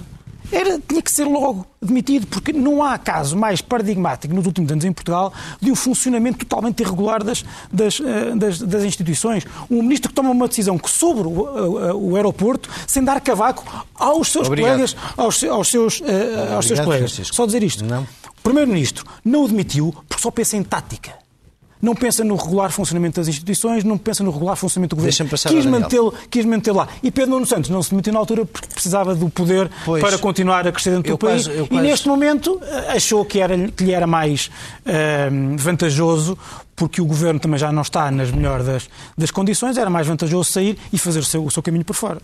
[0.51, 4.85] era, tinha que ser logo demitido, porque não há caso mais paradigmático nos últimos anos
[4.85, 9.45] em Portugal de um funcionamento totalmente irregular das, das, eh, das, das instituições.
[9.69, 13.63] Um ministro que toma uma decisão que sobre o, o, o aeroporto sem dar cavaco
[13.95, 14.71] aos seus Obrigado.
[14.71, 17.11] colegas, aos, aos seus, uh, aos seus colegas.
[17.11, 17.35] Francisco.
[17.35, 17.85] Só dizer isto.
[17.85, 18.03] Não.
[18.03, 21.13] O Primeiro-Ministro não o demitiu porque só pensa em tática
[21.81, 25.29] não pensa no regular funcionamento das instituições, não pensa no regular funcionamento do governo.
[25.29, 26.87] Quis mantê-lo quis mantê lá.
[27.01, 30.17] E Pedro Nuno Santos não se demitiu na altura porque precisava do poder pois, para
[30.17, 31.47] continuar a crescer dentro do país.
[31.47, 31.73] Quase, quase...
[31.73, 34.49] E neste momento eh, achou que, era, que lhe era mais
[34.85, 36.37] uh, vantajoso
[36.75, 40.49] porque o governo também já não está nas melhores das, das condições, era mais vantajoso
[40.49, 42.21] sair e fazer o seu, o seu caminho por fora.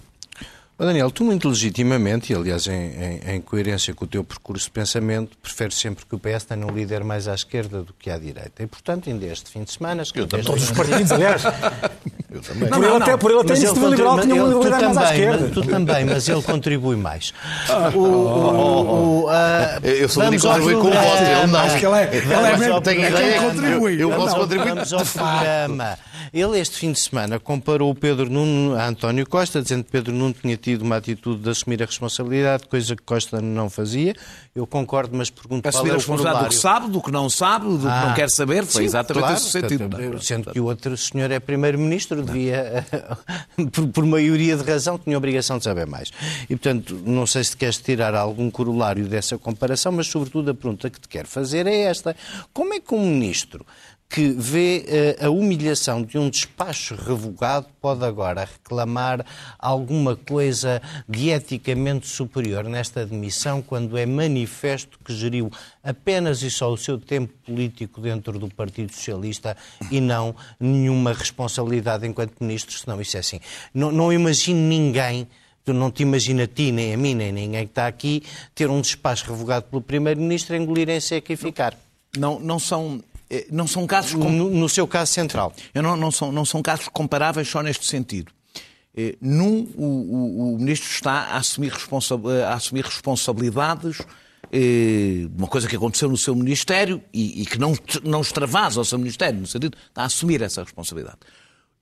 [0.77, 4.71] Daniel, tu muito legitimamente, e aliás em, em, em, coerência com o teu percurso de
[4.71, 8.17] pensamento, preferes sempre que o PS tenha um líder mais à esquerda do que à
[8.17, 8.61] direita.
[8.61, 10.03] E, portanto, ainda este fim de semana...
[10.43, 11.43] Todos os partidos, aliás.
[12.35, 12.67] Eu também.
[12.67, 15.49] Por, não, ele, Até, por ele até iniciativa liberal tinha um líder mais à esquerda.
[15.53, 17.33] Tu também, mas ele contribui mais.
[17.93, 19.31] O, o, o, uh,
[19.83, 21.59] eu sou o único que contribui com o voto, ele não.
[21.61, 23.93] Acho que ele é, ele é mesmo, tenho é ideia, ele contribui.
[23.93, 25.97] Eu, eu posso contribuir Vamos ao programa.
[26.33, 30.13] Ele, este fim de semana, comparou o Pedro Nuno a António Costa, dizendo que Pedro
[30.13, 34.13] Nuno tinha tido uma atitude de assumir a responsabilidade, coisa que Costa não fazia.
[34.53, 37.29] Eu concordo, mas pergunto assumir qual é a responsabilidade do que sabe, do que não
[37.29, 38.65] sabe, do ah, que não quer saber.
[38.65, 40.21] Foi sim, exatamente claro, esse o sentido.
[40.21, 42.24] Sendo que o outro senhor é primeiro-ministro,
[43.71, 46.11] por, por maioria de razão, tinha a obrigação de saber mais.
[46.43, 50.89] E, portanto, não sei se queres tirar algum corolário dessa comparação, mas, sobretudo, a pergunta
[50.89, 52.15] que te quero fazer é esta.
[52.53, 53.65] Como é que um ministro
[54.09, 54.85] que vê
[55.21, 59.25] uh, a humilhação de um despacho revogado pode agora reclamar
[59.59, 65.51] alguma coisa de eticamente superior nesta admissão quando é manifesto que geriu
[65.83, 69.57] apenas e só o seu tempo político dentro do Partido Socialista
[69.91, 73.39] e não nenhuma responsabilidade enquanto ministro, senão isso é assim.
[73.73, 75.27] Não, não imagino ninguém
[75.65, 78.21] Tu não te imagina a ti, nem a mim, nem ninguém que está aqui,
[78.53, 81.75] ter um despacho revogado pelo Primeiro-Ministro, engolir em seco e ficar.
[82.15, 83.03] não, não são.
[83.29, 85.53] Eh, Não são casos com- No, no seu caso central.
[85.73, 88.31] eu não, não, são, não são casos comparáveis só neste sentido.
[88.95, 92.15] Eh, Num, o, o- o ministro está a assumir, responsa-
[92.47, 93.97] a assumir responsabilidades,
[94.51, 98.85] eh, uma coisa que aconteceu no seu ministério e, e que não, não extravasa o
[98.85, 101.17] seu ministério, no sentido, está a assumir essa responsabilidade.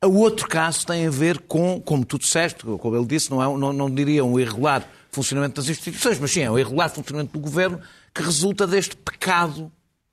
[0.05, 3.57] O outro caso tem a ver com, como tu disseste, como ele disse, não, é,
[3.57, 7.39] não, não diria um irregular funcionamento das instituições, mas sim é um irregular funcionamento do
[7.39, 7.79] governo
[8.13, 9.71] que resulta deste pecado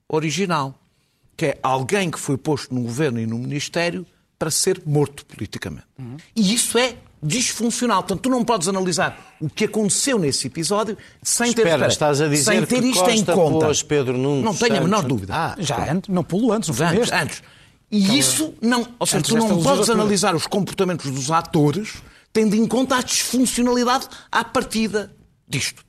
[0.09, 0.79] original,
[1.41, 4.05] que é alguém que foi posto no governo e no ministério
[4.39, 5.87] para ser morto politicamente.
[6.37, 8.03] E isso é disfuncional.
[8.03, 12.25] Portanto, tu não podes analisar o que aconteceu nesse episódio sem ter, Espera, estás a
[12.27, 13.65] sem dizer ter que isto em conta.
[13.65, 15.35] pôs Pedro Nuno não tenho a menor dúvida.
[15.35, 17.43] Ah, Já antes, não pulo antes, não foi Antes, antes.
[17.91, 18.87] E isso não.
[18.99, 21.95] Ou seja, tu não podes analisar os comportamentos dos atores
[22.35, 25.11] tendo em conta a disfuncionalidade à partida
[25.49, 25.83] disto.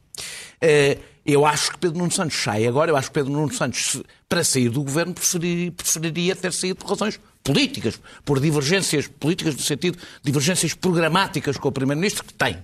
[0.62, 2.92] Eh, Eu acho que Pedro Nuno Santos sai agora.
[2.92, 6.90] Eu acho que Pedro Nuno Santos, para sair do governo, preferiria, preferiria ter saído por
[6.90, 12.58] razões políticas, por divergências políticas, no sentido divergências programáticas com o Primeiro-Ministro, que tem.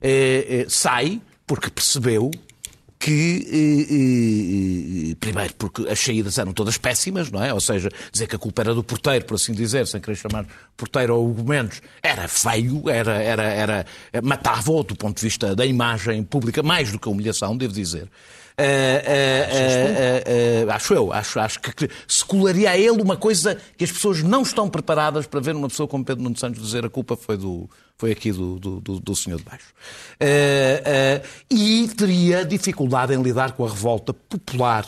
[0.00, 2.30] Eh, eh, sai porque percebeu
[3.02, 7.52] que, eh, eh, primeiro, porque as saídas eram todas péssimas, não é?
[7.52, 10.46] Ou seja, dizer que a culpa era do porteiro, por assim dizer, sem querer chamar
[10.76, 13.86] porteiro ou Hugo Mendes, era feio, era, era, era,
[14.22, 18.08] matava-o do ponto de vista da imagem pública, mais do que a humilhação, devo dizer.
[18.56, 20.24] Eh, eh,
[20.66, 23.90] eh, acho eu, acho, acho que, que se colaria a ele uma coisa que as
[23.90, 27.16] pessoas não estão preparadas para ver uma pessoa como Pedro Nuno Santos dizer a culpa
[27.16, 29.72] foi, do, foi aqui do, do, do, do senhor de baixo.
[30.20, 34.86] Eh, eh, e teria dificuldade em lidar com a revolta popular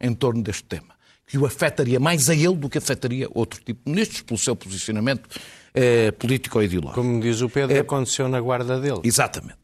[0.00, 0.94] em torno deste tema,
[1.26, 4.54] que o afetaria mais a ele do que afetaria outro tipo de ministros, pelo seu
[4.54, 5.28] posicionamento
[5.74, 7.00] eh, político ou ideológico.
[7.00, 9.00] Como diz o Pedro, aconteceu na guarda dele.
[9.02, 9.58] Exatamente.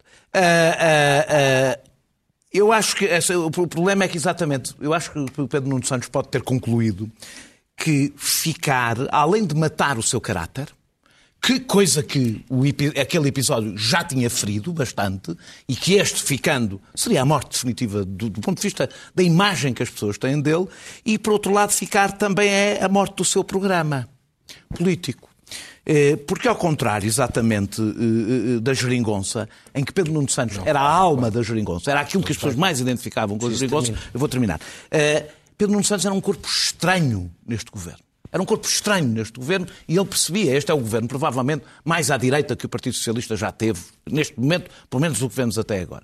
[2.54, 5.68] Eu acho que essa- o pro- problema é que exatamente, eu acho que o Pedro
[5.68, 7.10] Nuno Santos pode ter concluído
[7.76, 10.68] que ficar, além de matar o seu caráter,
[11.42, 12.62] que coisa que o
[12.98, 15.36] aquele episódio já tinha ferido bastante
[15.68, 19.74] e que este ficando seria a morte definitiva do, do ponto de vista da imagem
[19.74, 20.66] que as pessoas têm dele
[21.04, 24.08] e por outro lado ficar também é a morte do seu programa
[24.74, 25.28] político.
[25.86, 30.80] Eh, Porque, ao contrário, exatamente, eh, eh, da geringonça, em que Pedro Nuno Santos era
[30.80, 34.18] a alma da geringonça, era aquilo que as pessoas mais identificavam com a geringonça, eu
[34.18, 34.60] vou terminar.
[35.58, 38.00] Pedro Nuno Santos era um corpo estranho neste governo.
[38.32, 42.10] Era um corpo estranho neste governo e ele percebia, este é o governo provavelmente mais
[42.10, 45.80] à direita que o Partido Socialista já teve, neste momento, pelo menos os governos até
[45.80, 46.02] agora.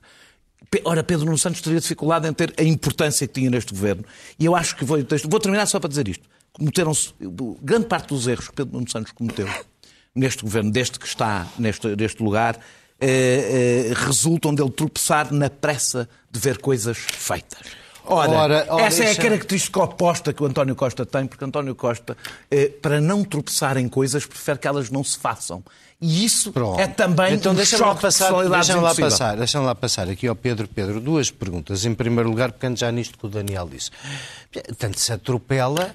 [0.84, 4.04] Ora, Pedro Nuno Santos teria dificuldade em ter a importância que tinha neste governo.
[4.38, 6.28] E eu acho que vou, vou terminar só para dizer isto.
[6.52, 7.12] Cometeram-se
[7.62, 9.48] grande parte dos erros que Pedro Nuno Santos cometeu
[10.20, 12.58] neste governo, desde que está neste, neste lugar,
[13.00, 17.80] eh, eh, resultam dele tropeçar na pressa de ver coisas feitas.
[18.04, 21.74] Ora, Ora, ora, essa é a característica oposta que o António Costa tem, porque António
[21.74, 22.16] Costa,
[22.50, 25.62] eh, para não tropeçar em coisas, prefere que elas não se façam.
[26.00, 26.80] E isso Pronto.
[26.80, 29.74] é também então um deixa-me lá choque de passar, personalidades deixa lá passar, deixa lá
[29.74, 31.84] passar aqui ao Pedro Pedro duas perguntas.
[31.84, 33.90] Em primeiro lugar, pegando já nisto que o Daniel disse.
[34.78, 35.94] Tanto se atropela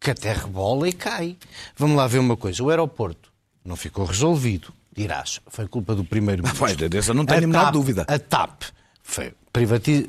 [0.00, 1.36] que até rebola e cai.
[1.76, 2.62] Vamos lá ver uma coisa.
[2.62, 3.33] O aeroporto
[3.64, 4.72] não ficou resolvido.
[4.96, 6.88] Dirás, foi culpa do primeiro-ministro.
[6.88, 8.04] Dessa não tenho a menor dúvida.
[8.06, 8.62] A TAP
[9.02, 10.06] foi privati-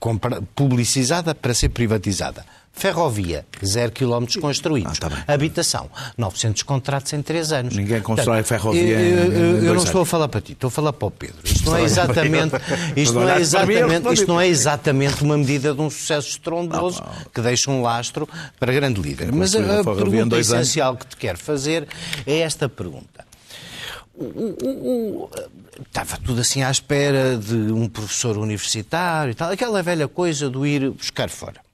[0.00, 2.44] compra- publicizada para ser privatizada.
[2.78, 4.98] Ferrovia, zero quilómetros construídos.
[5.02, 5.24] Ah, tá.
[5.32, 7.74] Habitação, 900 contratos em três anos.
[7.74, 9.84] Ninguém constrói Portanto, ferrovia Eu, em- eu- eu não anos.
[9.84, 11.36] estou a falar para ti, estou a falar para o Pedro.
[11.42, 12.52] Isto não é exatamente,
[12.94, 17.02] isto não é exatamente, isto não é exatamente uma medida de um sucesso estrondoso
[17.34, 18.28] que deixa um lastro
[18.60, 19.32] para grande líder.
[19.32, 21.88] Mas a, a pergunta essencial que te quero fazer
[22.26, 23.24] é esta pergunta.
[24.14, 25.30] O- o- o-
[25.86, 30.66] estava tudo assim à espera de um professor universitário e tal, aquela velha coisa do
[30.66, 31.64] ir buscar fora.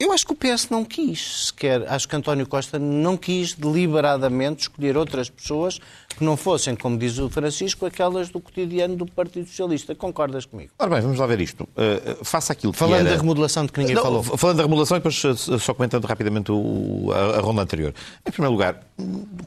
[0.00, 1.86] Eu acho que o PS não quis sequer.
[1.86, 5.78] Acho que António Costa não quis deliberadamente escolher outras pessoas
[6.16, 9.94] que não fossem, como diz o Francisco, aquelas do cotidiano do Partido Socialista.
[9.94, 10.70] Concordas comigo?
[10.78, 11.62] Ora bem, vamos lá ver isto.
[11.64, 13.10] Uh, faça aquilo que Falando era...
[13.10, 14.22] da remodelação de que ninguém Não, falou.
[14.22, 17.94] Falando da remodelação e depois uh, só comentando rapidamente o- a, a ronda anterior.
[18.26, 18.80] Em primeiro lugar,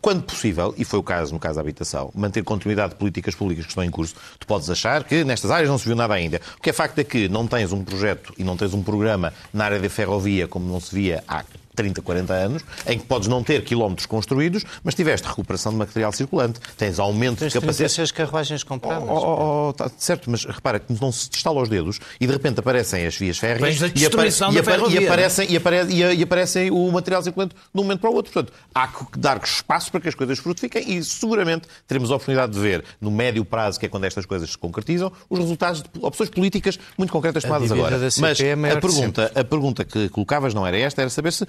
[0.02, 3.65] quando possível, e foi o caso no caso da habitação, manter continuidade de políticas públicas
[3.65, 6.41] que estão em curso, tu podes achar que nestas áreas não se viu nada ainda.
[6.58, 9.32] O que é facto é que não tens um projeto e não tens um programa
[9.54, 11.43] na área da ferrovia como não se via há
[11.75, 16.12] 30, 40 anos, em que podes não ter quilómetros construídos, mas tiveste recuperação de material
[16.12, 17.93] circulante, tens aumento Tens de capacidade.
[17.93, 19.07] 36 carruagens compradas.
[19.07, 22.33] Oh, oh, oh, tá certo, mas repara que não se estala os dedos e de
[22.33, 27.21] repente aparecem as vias férreas e, e, e aparecem, e, apare- e, aparecem o material
[27.23, 28.31] circulante de um momento para o outro.
[28.31, 32.53] Portanto, há que dar espaço para que as coisas frutifiquem e seguramente teremos a oportunidade
[32.53, 35.89] de ver no médio prazo, que é quando estas coisas se concretizam, os resultados de
[36.01, 37.97] opções políticas muito concretas tomadas agora.
[38.19, 41.45] Mas é maior a pergunta, a pergunta que colocavas não era esta, era saber se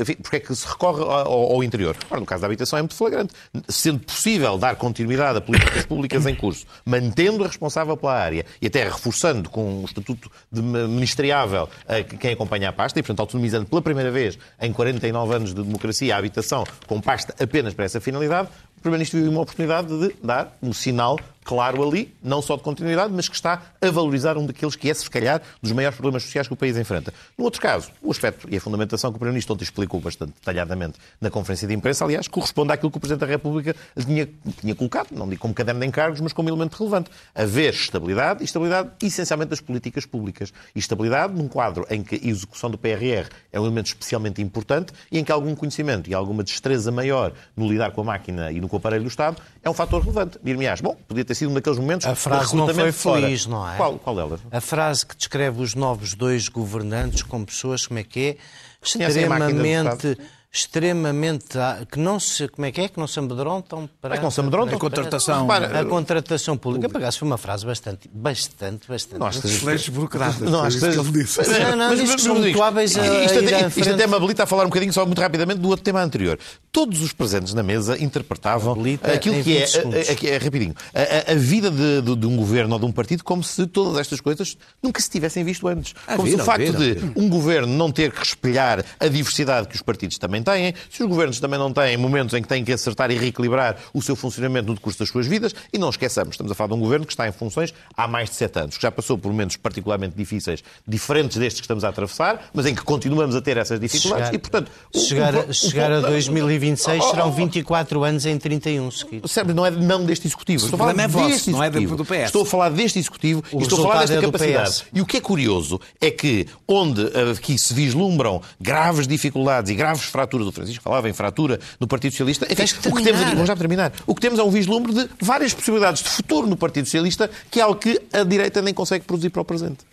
[0.00, 1.96] enfim, porque é que se recorre ao, ao interior.
[2.10, 3.34] Ora, no caso da habitação é muito flagrante.
[3.68, 8.66] Sendo possível dar continuidade a políticas públicas em curso, mantendo a responsável pela área e
[8.66, 13.66] até reforçando com o estatuto de ministeriável a quem acompanha a pasta e, portanto, autonomizando
[13.66, 18.00] pela primeira vez em 49 anos de democracia a habitação com pasta apenas para essa
[18.00, 22.62] finalidade, o Primeiro-Ministro viu uma oportunidade de dar um sinal claro ali, não só de
[22.62, 26.22] continuidade, mas que está a valorizar um daqueles que é, se calhar, dos maiores problemas
[26.22, 27.12] sociais que o país enfrenta.
[27.36, 30.98] No outro caso, o aspecto e a fundamentação que o Primeiro-Ministro ontem explicou bastante detalhadamente
[31.20, 34.28] na conferência de imprensa, aliás, corresponde àquilo que o Presidente da República tinha,
[34.60, 37.10] tinha colocado, não digo como caderno de encargos, mas como elemento relevante.
[37.34, 40.52] Haver estabilidade e estabilidade essencialmente das políticas públicas.
[40.74, 44.92] E estabilidade num quadro em que a execução do PRR é um elemento especialmente importante
[45.10, 48.60] e em que algum conhecimento e alguma destreza maior no lidar com a máquina e
[48.60, 50.38] no aparelho do Estado é um fator relevante.
[50.42, 53.20] Dir-me-ás, bom, podia ter sido um daqueles momentos A frase não foi recrutamento fora.
[53.22, 53.76] feliz, não é?
[53.76, 54.40] Qual, qual delas?
[54.50, 58.36] A frase que descreve os novos dois governantes como pessoas, como é que é?
[58.82, 60.18] Extremamente,
[60.54, 62.88] extremamente, ah, que não se, como é que é?
[62.88, 64.14] Que não se amedrontam para...
[64.14, 64.76] É que não se amedrontam.
[64.76, 69.34] A contratação- Repara, A contratação pública, por acaso foi uma frase bastante, bastante, bastante...
[69.40, 70.40] Seja- Excelentes burocratas.
[70.40, 71.40] Não, foi acho isso que ele disse.
[71.60, 74.62] Não, não, são Rodrigues, muito hábeis a- isto, até, isto até me habilita a falar
[74.64, 76.38] um bocadinho, só muito rapidamente, do outro tema anterior.
[76.70, 80.08] Todos os presentes na mesa interpretavam Habilita aquilo em que é, 20 segundos.
[80.08, 82.86] a- a- é, rapidinho, a, a- a vida de, de- de um governo ou de
[82.86, 85.94] um partido como se todas estas coisas nunca se tivessem visto antes.
[86.06, 87.12] Ah, como se o facto viram, de viram.
[87.16, 91.08] um governo não ter que espelhar a diversidade que os partidos também têm, se os
[91.08, 94.68] governos também não têm momentos em que têm que acertar e reequilibrar o seu funcionamento
[94.68, 97.12] no decurso das suas vidas, e não esqueçamos, estamos a falar de um governo que
[97.12, 100.62] está em funções há mais de sete anos, que já passou por momentos particularmente difíceis,
[100.86, 104.34] diferentes destes que estamos a atravessar, mas em que continuamos a ter essas dificuldades, Chegar-
[104.34, 104.70] e portanto...
[104.94, 108.38] o- chegar, o- o- chegar a o- 2026 Oh, oh, serão oh, 24 anos em
[108.38, 109.30] 31 seguidos.
[109.32, 110.64] Sabe, não é não deste executivo.
[110.64, 112.24] Estou a falar é vosso, deste não é do PS.
[112.26, 114.82] Estou a falar deste executivo O e estou a falar desta é capacidade.
[114.92, 119.74] E o que é curioso é que onde eh, aqui se vislumbram graves dificuldades e
[119.74, 123.30] graves fraturas, o Francisco falava em fratura no Partido Socialista, enfim, o que temos aqui,
[123.30, 126.56] vamos já terminar, o que temos é um vislumbre de várias possibilidades de futuro no
[126.56, 129.84] Partido Socialista, que é algo que a direita nem consegue produzir para o presente.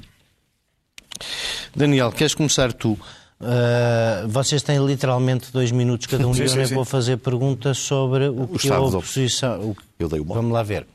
[1.76, 2.98] Daniel, queres começar tu?
[3.42, 6.76] Uh, vocês têm literalmente dois minutos cada um e Sim, eu sim, nem sim.
[6.76, 9.60] vou fazer perguntas sobre o que a oposição.
[9.60, 10.36] o Eu dei o mote.
[10.36, 10.86] Vamos lá ver.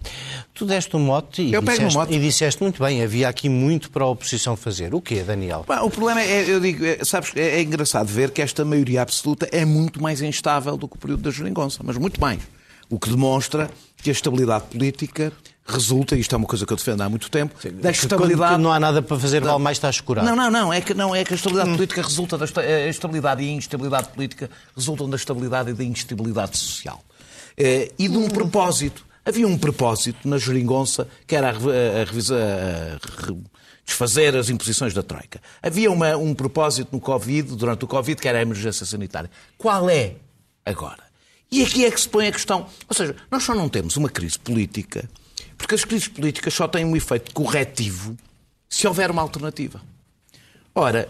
[0.54, 2.14] Tu deste um mote e, Eu disseste, mote.
[2.14, 4.94] e disseste muito bem, havia aqui muito para a oposição fazer.
[4.94, 5.64] O quê, Daniel?
[5.66, 9.02] Pá, o problema é, eu digo, é, sabes, é, é engraçado ver que esta maioria
[9.02, 12.40] absoluta é muito mais instável do que o período da Jeringonça, mas muito mais.
[12.88, 13.68] O que demonstra
[14.00, 15.32] que a estabilidade política
[15.66, 18.62] resulta, e isto é uma coisa que eu defendo há muito tempo, da Que estabilidade.
[18.62, 20.26] não há nada para fazer, vale mais estar escurado.
[20.26, 20.72] Não, não, não.
[20.72, 24.08] É que, não, é que a estabilidade política resulta da a estabilidade e a instabilidade
[24.08, 27.02] política resultam da estabilidade e da instabilidade social.
[27.56, 29.04] Eh, E de um propósito.
[29.24, 33.34] Havia um propósito na geringonça que era a, a a
[33.84, 35.40] desfazer as imposições da Troika.
[35.62, 39.30] Havia uma- um propósito no Covid, durante o Covid, que era a emergência sanitária.
[39.58, 40.14] Qual é
[40.64, 41.04] agora?
[41.50, 42.66] E aqui é que se põe a questão.
[42.88, 45.08] Ou seja, nós só não temos uma crise política
[45.56, 48.16] porque as crises políticas só têm um efeito corretivo
[48.68, 49.80] se houver uma alternativa.
[50.74, 51.08] Ora,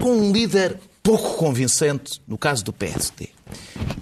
[0.00, 3.28] com um líder pouco convincente, no caso do PSD,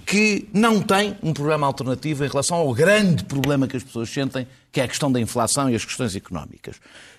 [0.05, 4.47] que não tem um programa alternativo em relação ao grande problema que as pessoas sentem,
[4.71, 6.75] que é a questão da inflação e as questões económicas.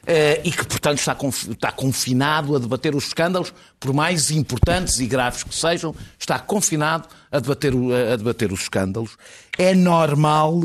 [0.07, 5.01] Eh, E que, portanto, está conf- está confinado a debater os escândalos, por mais importantes
[5.01, 7.73] e graves que sejam, está confinado a debater,
[8.13, 9.17] a debater os escândalos.
[9.59, 10.63] É normal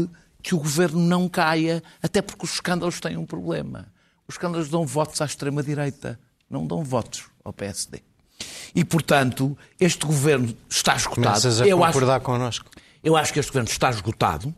[0.48, 3.92] que o governo não caia, até porque os escândalos têm um problema.
[4.26, 6.18] Os escândalos dão votos à extrema-direita,
[6.50, 8.02] não dão votos ao PSD.
[8.74, 11.28] E, portanto, este governo está esgotado.
[11.28, 12.66] Começas a Eu acho, concordar connosco.
[13.04, 14.56] eu acho que este governo está esgotado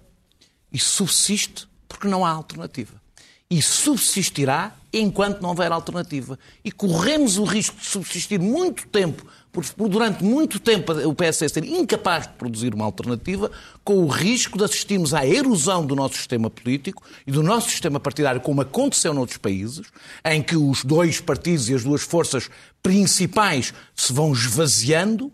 [0.72, 3.02] e subsiste porque não há alternativa.
[3.52, 6.38] E subsistirá enquanto não houver alternativa.
[6.64, 11.64] E corremos o risco de subsistir muito tempo, por, durante muito tempo o PSD ser
[11.64, 13.52] incapaz de produzir uma alternativa,
[13.84, 18.00] com o risco de assistirmos à erosão do nosso sistema político e do nosso sistema
[18.00, 19.88] partidário, como aconteceu noutros países,
[20.26, 22.50] em que os dois partidos e as duas forças
[22.84, 25.32] principais se vão esvaziando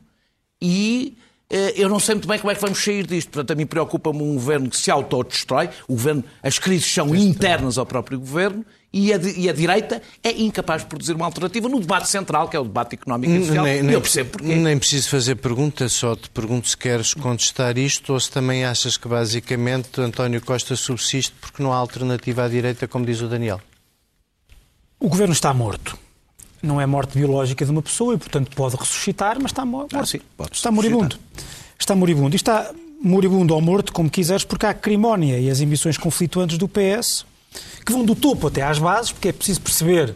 [0.62, 1.18] e
[1.50, 3.30] eu não sei muito bem como é que vamos sair disto.
[3.30, 5.70] Portanto, a mim preocupa-me um governo que se autodestrói.
[5.88, 10.32] O governo, as crises são internas ao próprio governo e a, e a direita é
[10.32, 13.66] incapaz de produzir uma alternativa no debate central, que é o debate económico e social.
[13.66, 14.56] Nem, e eu percebo porquê.
[14.56, 18.96] Nem preciso fazer perguntas, só te pergunto se queres contestar isto ou se também achas
[18.96, 23.60] que basicamente António Costa subsiste porque não há alternativa à direita, como diz o Daniel.
[24.98, 26.05] O governo está morto.
[26.66, 29.98] Não é morte biológica de uma pessoa e, portanto, pode ressuscitar, mas está morto.
[29.98, 30.20] Ah, sim,
[30.52, 31.18] está moribundo.
[31.80, 32.36] Está moribundo.
[32.36, 36.58] E está moribundo ou morto, como quiseres, porque há a acrimónia e as ambições conflituantes
[36.58, 37.26] do PS
[37.86, 40.16] que vão do topo até às bases, porque é preciso perceber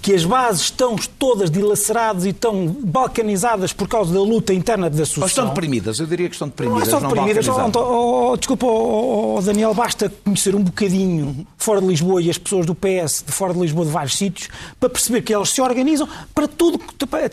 [0.00, 5.04] que as bases estão todas dilaceradas e estão balcanizadas por causa da luta interna da
[5.04, 5.22] sucessão.
[5.22, 6.88] Ou estão deprimidas, eu diria que estão deprimidas.
[6.88, 7.48] Não, estão deprimidas.
[7.48, 12.38] Oh, oh, oh, desculpa, oh, Daniel, basta conhecer um bocadinho fora de Lisboa e as
[12.38, 15.60] pessoas do PS de fora de Lisboa de vários sítios para perceber que elas se
[15.60, 16.80] organizam para tudo,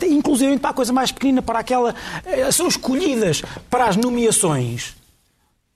[0.08, 1.94] inclusive para a coisa mais pequenina, para aquela.
[2.24, 4.96] Eh, são escolhidas para as nomeações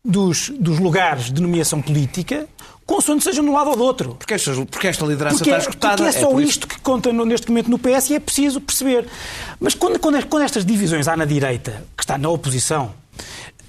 [0.05, 2.49] dos, dos lugares de nomeação política
[2.91, 4.17] consoante seja de um lado ou do outro.
[4.17, 5.97] Porque esta, porque esta liderança porque está é, escutada.
[6.03, 8.61] Porque é só é isto que conta no, neste momento no PS e é preciso
[8.61, 9.07] perceber.
[9.61, 12.93] Mas quando, quando, quando estas divisões há na direita, que está na oposição,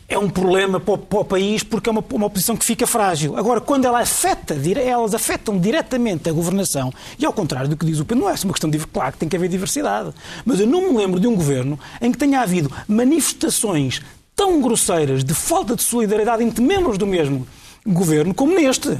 [0.10, 2.88] é um problema para o, para o, país porque é uma, uma oposição que fica
[2.88, 3.38] frágil.
[3.38, 8.00] Agora, quando ela afeta, elas afetam diretamente a governação, e ao contrário do que diz
[8.00, 8.80] o Pedro, não é uma questão de.
[8.80, 10.12] Claro que tem que haver diversidade.
[10.44, 14.02] Mas eu não me lembro de um governo em que tenha havido manifestações
[14.36, 17.46] tão grosseiras de falta de solidariedade entre membros do mesmo
[17.86, 18.98] governo como neste.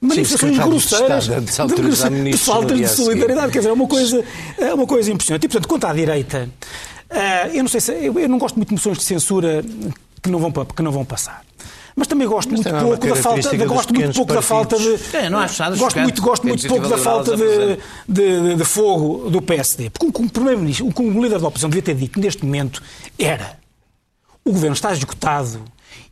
[0.00, 3.50] Manifestações Sim, grosseiras de, de, de, falta de solidariedade.
[3.50, 4.24] Quer dizer, é uma coisa,
[4.56, 5.44] é uma coisa impressionante.
[5.44, 6.48] E, portanto, quanto à direita,
[7.10, 7.92] uh, eu não sei se.
[7.92, 9.64] Eu, eu, não gosto muito de moções de censura
[10.22, 11.42] que não vão, que não vão passar.
[11.96, 15.28] Mas também gosto muito pouco da falta, de, gosto muito pouco da falta de, é,
[15.28, 17.78] não acho gosto muito, gosto muito pouco da falta de,
[18.08, 19.90] de, de, fogo do PSD.
[19.90, 22.80] Porque o, o primeiro-ministro, o líder da oposição devia ter dito neste momento
[23.18, 23.58] era
[24.44, 25.60] o governo está esgotado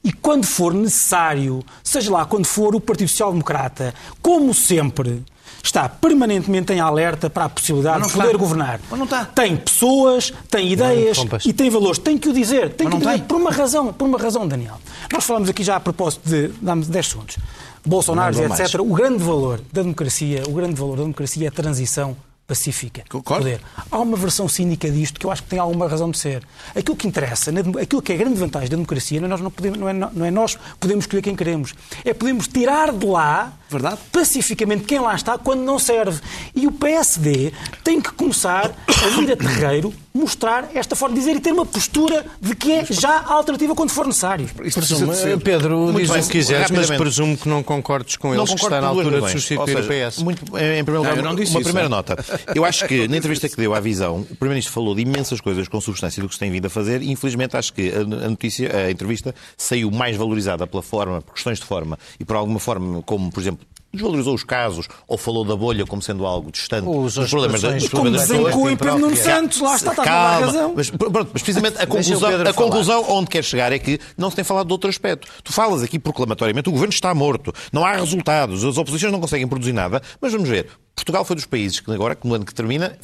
[0.02, 5.24] e quando for necessário, seja lá quando for, o Partido Social Democrata, como sempre,
[5.62, 8.38] está permanentemente em alerta para a possibilidade de poder está.
[8.38, 8.80] governar.
[8.88, 9.24] Mas não está.
[9.24, 11.98] Tem pessoas, tem ideias não, e tem valores.
[11.98, 12.70] Tem que o dizer.
[12.70, 13.22] Tem que o dizer tem.
[13.22, 14.78] por uma razão, por uma razão, Daniel.
[15.12, 17.36] Nós falamos aqui já a propósito de, dá-me 10 segundos.
[17.84, 18.58] Bolsonaro, etc.
[18.58, 18.74] Mais.
[18.74, 22.16] O grande valor da democracia, o grande valor da democracia é a transição
[22.46, 23.02] pacífica.
[23.08, 23.44] Concordo.
[23.44, 23.60] Poder.
[23.90, 26.42] Há uma versão cínica disto que eu acho que tem alguma razão de ser.
[26.74, 29.50] Aquilo que interessa, aquilo que é a grande vantagem da democracia, não é nós, não
[29.50, 31.74] podemos, não é, não é nós podemos escolher quem queremos.
[32.04, 33.98] É podemos tirar de lá Verdade?
[34.12, 36.20] pacificamente quem lá está quando não serve.
[36.54, 37.52] E o PSD
[37.82, 41.66] tem que começar a ir a terreiro mostrar esta forma de dizer e ter uma
[41.66, 44.48] postura de que é já a alternativa quando for necessário.
[44.48, 45.12] Presumo,
[45.42, 48.88] Pedro, diz o que quiseres, mas presumo que não concordes com eles que está na
[48.88, 50.18] altura de substituir seja, o PS.
[50.22, 51.88] Muito, em primeiro lugar, não, uma isso, primeira é?
[51.88, 52.16] nota.
[52.54, 55.68] Eu acho que na entrevista que deu à Visão, o Primeiro-Ministro falou de imensas coisas
[55.68, 58.74] com substância do que se tem vindo a fazer e, infelizmente, acho que a notícia,
[58.74, 63.02] a entrevista, saiu mais valorizada pela forma, por questões de forma e por alguma forma,
[63.02, 63.65] como, por exemplo,
[63.96, 67.72] desvalorizou os casos ou falou da bolha como sendo algo distante os dos problemas da,
[67.72, 70.74] dos Como Pedro Nuno Santos, lá está, está Calma, a razão.
[70.76, 74.36] Mas, pronto, mas precisamente a conclusão, a conclusão onde quer chegar é que não se
[74.36, 75.28] tem falado de outro aspecto.
[75.42, 79.48] Tu falas aqui proclamatoriamente, o governo está morto, não há resultados, as oposições não conseguem
[79.48, 82.96] produzir nada, mas vamos ver, Portugal foi dos países que agora, no ano que termina,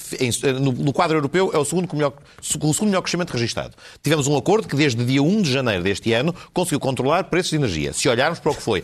[0.58, 3.74] no quadro europeu, é o segundo melhor, o segundo melhor crescimento registado.
[4.02, 7.56] Tivemos um acordo que, desde dia 1 de janeiro deste ano, conseguiu controlar preços de
[7.56, 7.92] energia.
[7.92, 8.82] Se olharmos para o que foi.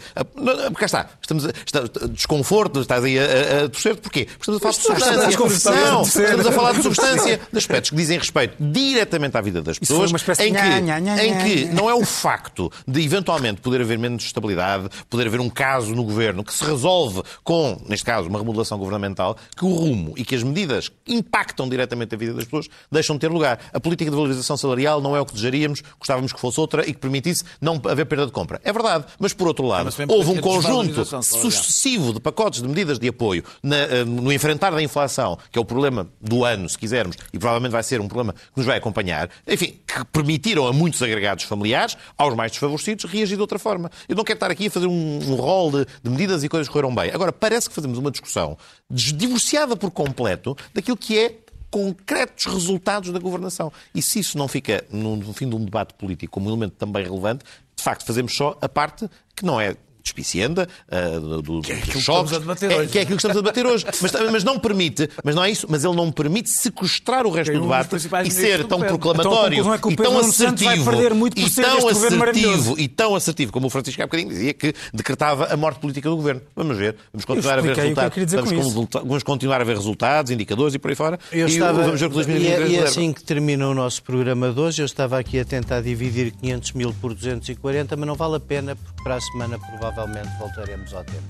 [0.76, 1.08] Cá está.
[1.22, 1.80] Estamos, está,
[2.10, 3.96] desconforto, estás aí a, a, torcer.
[3.96, 4.26] Porquê?
[4.26, 5.90] Porque estamos a falar de substância.
[5.90, 9.78] Não, estamos a falar de substância, de aspectos que dizem respeito diretamente à vida das
[9.78, 14.90] pessoas, em que, em que não é o facto de, eventualmente, poder haver menos estabilidade,
[15.08, 18.97] poder haver um caso no governo que se resolve com, neste caso, uma remodelação governamental
[18.98, 22.68] fundamental que o rumo e que as medidas que impactam diretamente a vida das pessoas
[22.90, 23.60] deixam de ter lugar.
[23.72, 26.92] A política de valorização salarial não é o que desejaríamos, gostávamos que fosse outra e
[26.92, 28.60] que permitisse não haver perda de compra.
[28.64, 33.08] É verdade, mas por outro lado, houve um conjunto sucessivo de pacotes de medidas de
[33.08, 37.16] apoio na, eh, no enfrentar da inflação, que é o problema do ano, se quisermos,
[37.32, 41.02] e provavelmente vai ser um problema que nos vai acompanhar, enfim, que permitiram a muitos
[41.02, 43.90] agregados familiares, aos mais desfavorecidos, reagir de outra forma.
[44.08, 46.66] Eu não quero estar aqui a fazer um, um rol de, de medidas e coisas
[46.66, 47.10] que correram bem.
[47.12, 48.56] Agora, parece que fazemos uma discussão
[48.90, 51.38] divorciada por completo daquilo que é
[51.70, 53.72] concretos resultados da governação.
[53.94, 57.04] E se isso não fica, no fim de um debate político, como um elemento também
[57.04, 57.44] relevante,
[57.76, 59.76] de facto fazemos só a parte que não é
[60.08, 63.84] despicienda, uh, do, que é que, é, que é aquilo que estamos a debater hoje.
[64.00, 67.52] Mas, mas, não permite, mas não é isso, mas ele não permite sequestrar o resto
[67.52, 72.88] do debate e ser tão proclamatório então, é e tão assertivo e tão assertivo e
[72.88, 76.40] tão assertivo como o Francisco há bocadinho dizia que decretava a morte política do governo.
[76.54, 80.78] Vamos ver, vamos continuar a ver resultados, vamos, vamos, continuar a ver resultados, indicadores e
[80.78, 81.18] por aí fora.
[81.32, 84.50] Eu e estava, vamos ver que e, é, e assim que termina o nosso programa
[84.50, 88.36] de hoje, eu estava aqui a tentar dividir 500 mil por 240, mas não vale
[88.36, 91.26] a pena porque para a semana provavelmente provavelmente voltaremos ao tema.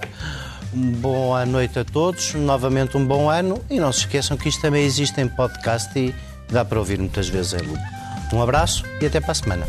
[0.75, 4.61] Um boa noite a todos, novamente um bom ano e não se esqueçam que isto
[4.61, 6.15] também existe em podcast e
[6.51, 7.81] dá para ouvir muitas vezes em loop.
[8.33, 9.67] Um abraço e até para a semana.